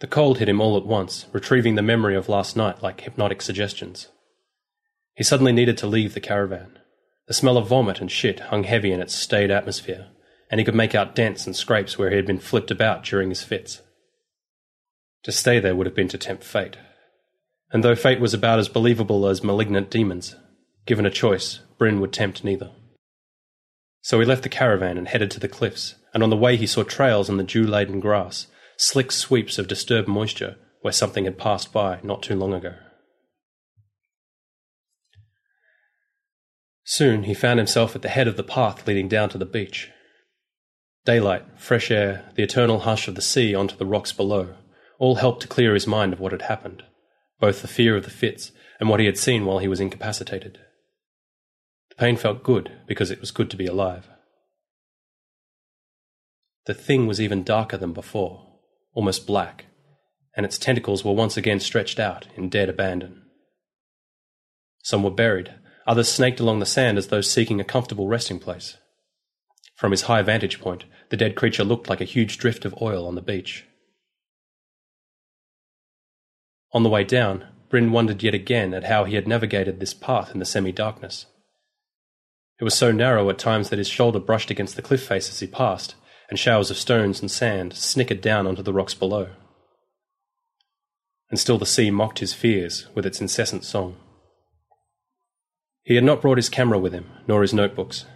[0.00, 3.42] The cold hit him all at once, retrieving the memory of last night like hypnotic
[3.42, 4.08] suggestions.
[5.14, 6.78] He suddenly needed to leave the caravan.
[7.26, 10.08] The smell of vomit and shit hung heavy in its staid atmosphere,
[10.50, 13.30] and he could make out dents and scrapes where he had been flipped about during
[13.30, 13.80] his fits.
[15.22, 16.76] To stay there would have been to tempt fate.
[17.72, 20.36] And though fate was about as believable as malignant demons,
[20.86, 22.70] given a choice, Bryn would tempt neither.
[24.02, 26.66] So he left the caravan and headed to the cliffs, and on the way he
[26.66, 28.46] saw trails in the dew laden grass
[28.76, 32.74] slick sweeps of disturbed moisture where something had passed by not too long ago.
[36.84, 39.90] Soon he found himself at the head of the path leading down to the beach.
[41.06, 44.54] Daylight, fresh air, the eternal hush of the sea onto the rocks below,
[44.98, 46.82] all helped to clear his mind of what had happened,
[47.40, 50.58] both the fear of the fits and what he had seen while he was incapacitated.
[51.88, 54.08] The pain felt good because it was good to be alive.
[56.66, 58.46] The thing was even darker than before,
[58.94, 59.66] almost black,
[60.36, 63.22] and its tentacles were once again stretched out in dead abandon.
[64.82, 65.54] Some were buried,
[65.86, 68.76] others snaked along the sand as though seeking a comfortable resting place.
[69.76, 73.06] From his high vantage point, the dead creature looked like a huge drift of oil
[73.06, 73.64] on the beach.
[76.72, 80.32] On the way down, Bryn wondered yet again at how he had navigated this path
[80.32, 81.26] in the semi darkness.
[82.60, 85.40] It was so narrow at times that his shoulder brushed against the cliff face as
[85.40, 85.96] he passed,
[86.28, 89.30] and showers of stones and sand snickered down onto the rocks below.
[91.30, 93.96] And still the sea mocked his fears with its incessant song.
[95.84, 98.06] He had not brought his camera with him, nor his notebooks.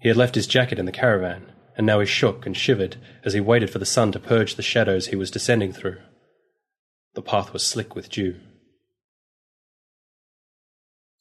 [0.00, 3.34] He had left his jacket in the caravan, and now he shook and shivered as
[3.34, 5.98] he waited for the sun to purge the shadows he was descending through.
[7.14, 8.36] The path was slick with dew.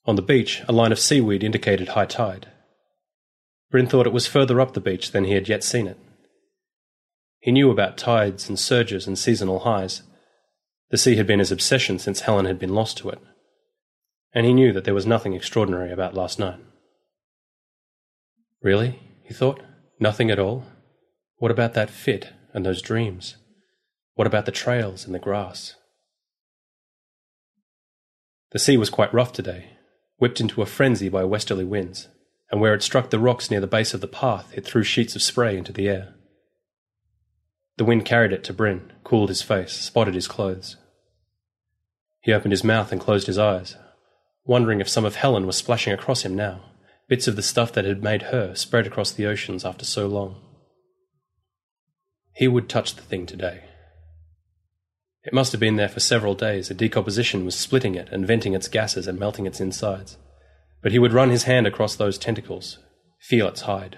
[0.05, 2.47] On the beach, a line of seaweed indicated high tide.
[3.69, 5.97] Bryn thought it was further up the beach than he had yet seen it.
[7.39, 10.03] He knew about tides and surges and seasonal highs.
[10.91, 13.19] The sea had been his obsession since Helen had been lost to it.
[14.33, 16.59] And he knew that there was nothing extraordinary about last night.
[18.61, 18.99] Really?
[19.23, 19.61] he thought.
[19.99, 20.65] Nothing at all?
[21.37, 23.35] What about that fit and those dreams?
[24.15, 25.75] What about the trails and the grass?
[28.51, 29.71] The sea was quite rough today,
[30.17, 32.07] whipped into a frenzy by westerly winds,
[32.49, 35.15] and where it struck the rocks near the base of the path, it threw sheets
[35.15, 36.15] of spray into the air.
[37.75, 40.77] The wind carried it to Bryn, cooled his face, spotted his clothes.
[42.21, 43.75] He opened his mouth and closed his eyes,
[44.47, 46.61] wondering if some of Helen was splashing across him now,
[47.07, 50.41] bits of the stuff that had made her spread across the oceans after so long.
[52.33, 53.63] He would touch the thing today.
[55.23, 58.53] It must have been there for several days, a decomposition was splitting it and venting
[58.53, 60.17] its gases and melting its insides.
[60.81, 62.79] But he would run his hand across those tentacles,
[63.19, 63.97] feel its hide,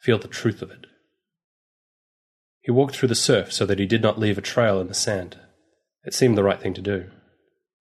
[0.00, 0.86] feel the truth of it.
[2.62, 4.94] He walked through the surf so that he did not leave a trail in the
[4.94, 5.36] sand.
[6.04, 7.10] It seemed the right thing to do,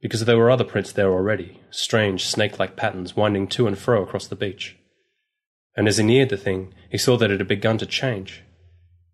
[0.01, 4.03] because there were other prints there already, strange snake like patterns winding to and fro
[4.03, 4.77] across the beach.
[5.75, 8.43] And as he neared the thing, he saw that it had begun to change.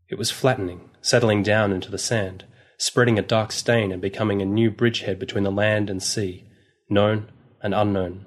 [0.09, 2.45] It was flattening, settling down into the sand,
[2.77, 6.47] spreading a dark stain and becoming a new bridgehead between the land and sea,
[6.89, 7.31] known
[7.61, 8.25] and unknown.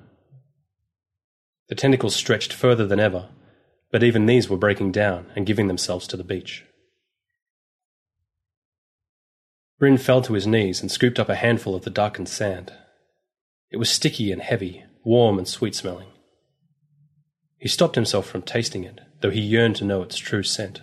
[1.68, 3.30] The tentacles stretched further than ever,
[3.90, 6.64] but even these were breaking down and giving themselves to the beach.
[9.80, 12.70] Bryn fell to his knees and scooped up a handful of the darkened sand.
[13.70, 16.08] It was sticky and heavy, warm and sweet smelling.
[17.56, 20.82] He stopped himself from tasting it, though he yearned to know its true scent.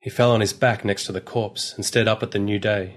[0.00, 2.58] He fell on his back next to the corpse and stared up at the new
[2.58, 2.96] day.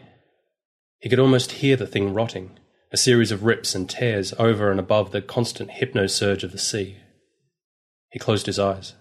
[0.99, 2.57] He could almost hear the thing rotting,
[2.89, 6.57] a series of rips and tears over and above the constant hypno surge of the
[6.57, 6.99] sea.
[8.11, 8.93] He closed his eyes.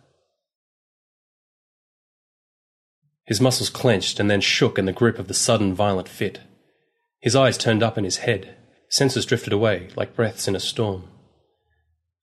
[3.27, 6.41] His muscles clenched and then shook in the grip of the sudden violent fit.
[7.21, 8.55] His eyes turned up in his head,
[8.91, 11.09] senses drifted away like breaths in a storm.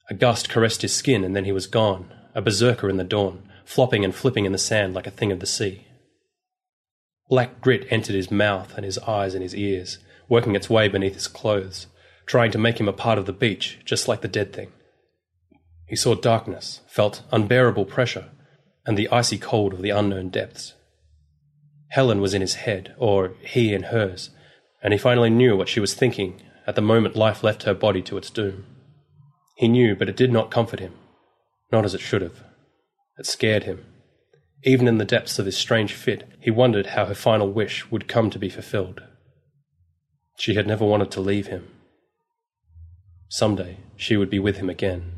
[0.10, 3.49] A gust caressed his skin and then he was gone, a berserker in the dawn,
[3.66, 5.88] flopping and flipping in the sand like a thing of the sea.
[7.30, 11.14] Black grit entered his mouth and his eyes and his ears, working its way beneath
[11.14, 11.88] his clothes,
[12.26, 14.72] trying to make him a part of the beach, just like the dead thing.
[15.88, 18.30] He saw darkness, felt unbearable pressure,
[18.86, 20.74] and the icy cold of the unknown depths.
[21.92, 24.30] Helen was in his head, or he in hers,
[24.82, 28.02] and he finally knew what she was thinking at the moment life left her body
[28.04, 28.66] to its doom.
[29.58, 30.94] He knew, but it did not comfort him,
[31.70, 32.44] not as it should have.
[33.18, 33.86] It scared him.
[34.64, 38.07] Even in the depths of his strange fit, he wondered how her final wish would
[38.07, 39.02] come to be fulfilled.
[40.38, 41.68] She had never wanted to leave him.
[43.28, 45.11] Some day she would be with him again.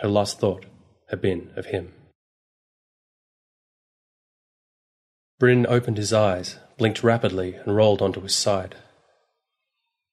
[0.00, 0.66] Her last thought
[1.08, 1.94] had been of him.
[5.38, 8.74] Bryn opened his eyes, blinked rapidly, and rolled onto his side.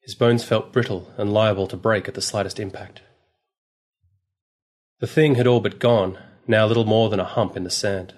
[0.01, 3.01] His bones felt brittle and liable to break at the slightest impact.
[4.99, 8.13] The thing had all but gone, now little more than a hump in the sand.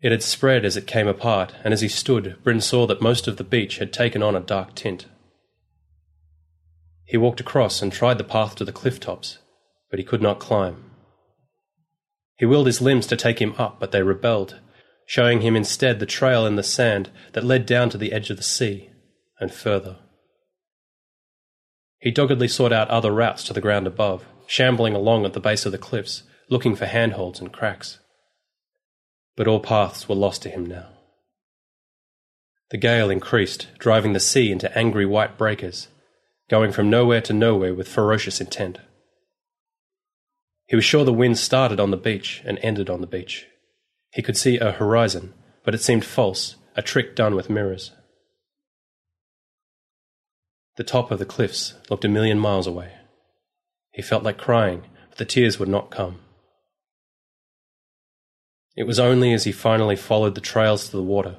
[0.00, 3.26] It had spread as it came apart, and as he stood, Bryn saw that most
[3.26, 5.06] of the beach had taken on a dark tint.
[7.04, 9.38] He walked across and tried the path to the cliff tops,
[9.90, 10.84] but he could not climb.
[12.36, 14.60] He willed his limbs to take him up, but they rebelled,
[15.08, 18.36] showing him instead the trail in the sand that led down to the edge of
[18.36, 18.90] the sea,
[19.40, 19.96] and further.
[21.98, 25.64] He doggedly sought out other routes to the ground above, shambling along at the base
[25.64, 27.98] of the cliffs, looking for handholds and cracks.
[29.34, 30.90] But all paths were lost to him now.
[32.68, 35.88] The gale increased, driving the sea into angry white breakers,
[36.50, 38.78] going from nowhere to nowhere with ferocious intent.
[40.66, 43.46] He was sure the wind started on the beach and ended on the beach.
[44.18, 45.32] He could see a horizon,
[45.62, 47.92] but it seemed false, a trick done with mirrors.
[50.74, 52.94] The top of the cliffs looked a million miles away.
[53.92, 56.18] He felt like crying, but the tears would not come.
[58.76, 61.36] It was only as he finally followed the trails to the water,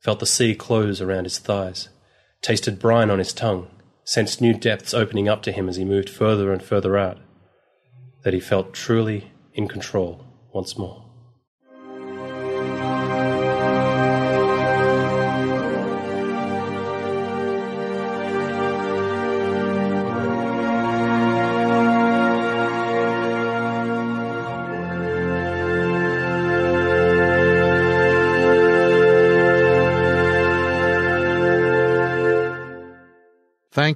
[0.00, 1.88] felt the sea close around his thighs,
[2.40, 3.66] tasted brine on his tongue,
[4.04, 7.18] sensed new depths opening up to him as he moved further and further out,
[8.22, 10.24] that he felt truly in control
[10.54, 11.01] once more.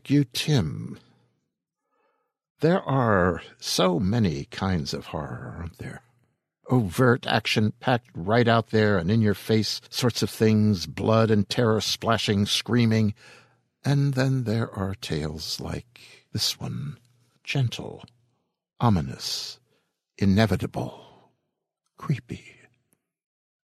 [0.09, 0.99] You, Tim.
[2.61, 6.03] There are so many kinds of horror, aren't there?
[6.69, 11.49] Overt action packed right out there and in your face sorts of things, blood and
[11.49, 13.15] terror splashing, screaming.
[13.85, 16.01] And then there are tales like
[16.33, 16.99] this one
[17.45, 18.05] gentle,
[18.81, 19.61] ominous,
[20.19, 21.33] inevitable,
[21.97, 22.57] creepy,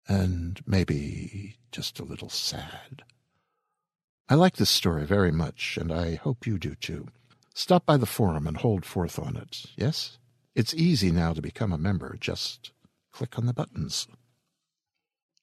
[0.06, 3.02] and maybe just a little sad.
[4.33, 7.07] I like this story very much, and I hope you do too.
[7.53, 10.17] Stop by the forum and hold forth on it, yes?
[10.55, 12.17] It's easy now to become a member.
[12.19, 12.73] Just
[13.13, 14.09] click on the buttons.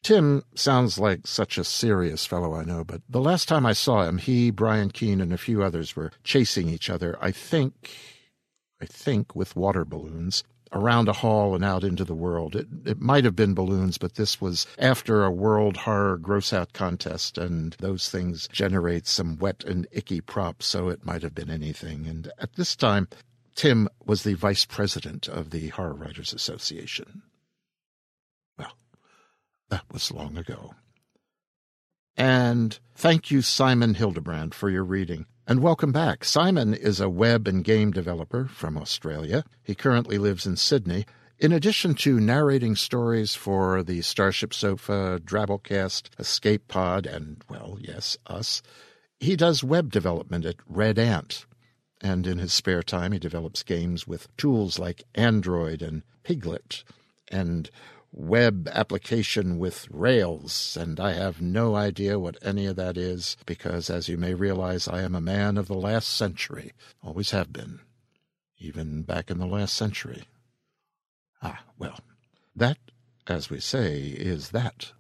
[0.01, 4.07] Tim sounds like such a serious fellow, I know, but the last time I saw
[4.07, 7.91] him, he, Brian Keene, and a few others were chasing each other, I think,
[8.81, 12.55] I think, with water balloons around a hall and out into the world.
[12.55, 16.73] It, it might have been balloons, but this was after a world horror gross out
[16.73, 21.49] contest, and those things generate some wet and icky props, so it might have been
[21.49, 22.07] anything.
[22.07, 23.07] And at this time,
[23.55, 27.23] Tim was the vice president of the Horror Writers Association.
[28.57, 28.73] Well,
[29.69, 30.75] that was long ago.
[32.15, 35.25] And thank you, Simon Hildebrandt, for your reading.
[35.49, 36.23] And welcome back.
[36.23, 39.43] Simon is a web and game developer from Australia.
[39.63, 41.07] He currently lives in Sydney.
[41.39, 48.15] In addition to narrating stories for the Starship Sofa, Drabblecast, Escape Pod, and, well, yes,
[48.27, 48.61] us,
[49.19, 51.47] he does web development at Red Ant.
[51.99, 56.83] And in his spare time, he develops games with tools like Android and Pyglet
[57.31, 57.71] and
[58.11, 63.89] web application with Rails, and I have no idea what any of that is because,
[63.89, 66.73] as you may realize, I am a man of the last century.
[67.03, 67.79] Always have been.
[68.57, 70.23] Even back in the last century.
[71.41, 71.99] Ah, well,
[72.55, 72.77] that,
[73.27, 74.91] as we say, is that.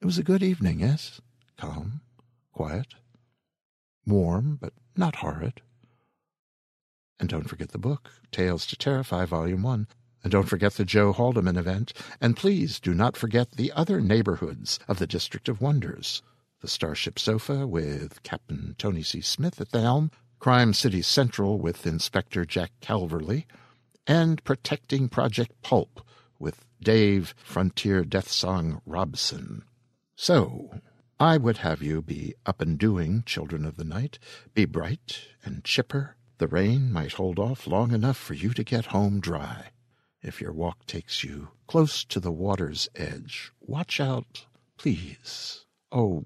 [0.00, 1.20] It was a good evening, yes?
[1.58, 2.00] Calm,
[2.52, 2.94] quiet,
[4.06, 5.60] warm, but not horrid.
[7.20, 9.86] And don't forget the book, Tales to Terrify, Volume 1.
[10.22, 11.92] And don't forget the Joe Haldeman event.
[12.20, 16.22] And please do not forget the other neighborhoods of the District of Wonders.
[16.60, 19.20] The Starship Sofa with Captain Tony C.
[19.20, 23.46] Smith at the helm, Crime City Central with Inspector Jack Calverley,
[24.06, 26.06] and Protecting Project Pulp
[26.38, 29.64] with Dave Frontier Death Song Robson.
[30.14, 30.80] So,
[31.18, 34.20] I would have you be up and doing, children of the night,
[34.54, 36.16] be bright and chipper.
[36.38, 39.71] The rain might hold off long enough for you to get home dry
[40.22, 43.52] if your walk takes you close to the water's edge.
[43.60, 44.46] Watch out,
[44.78, 45.64] please.
[45.90, 46.24] Oh,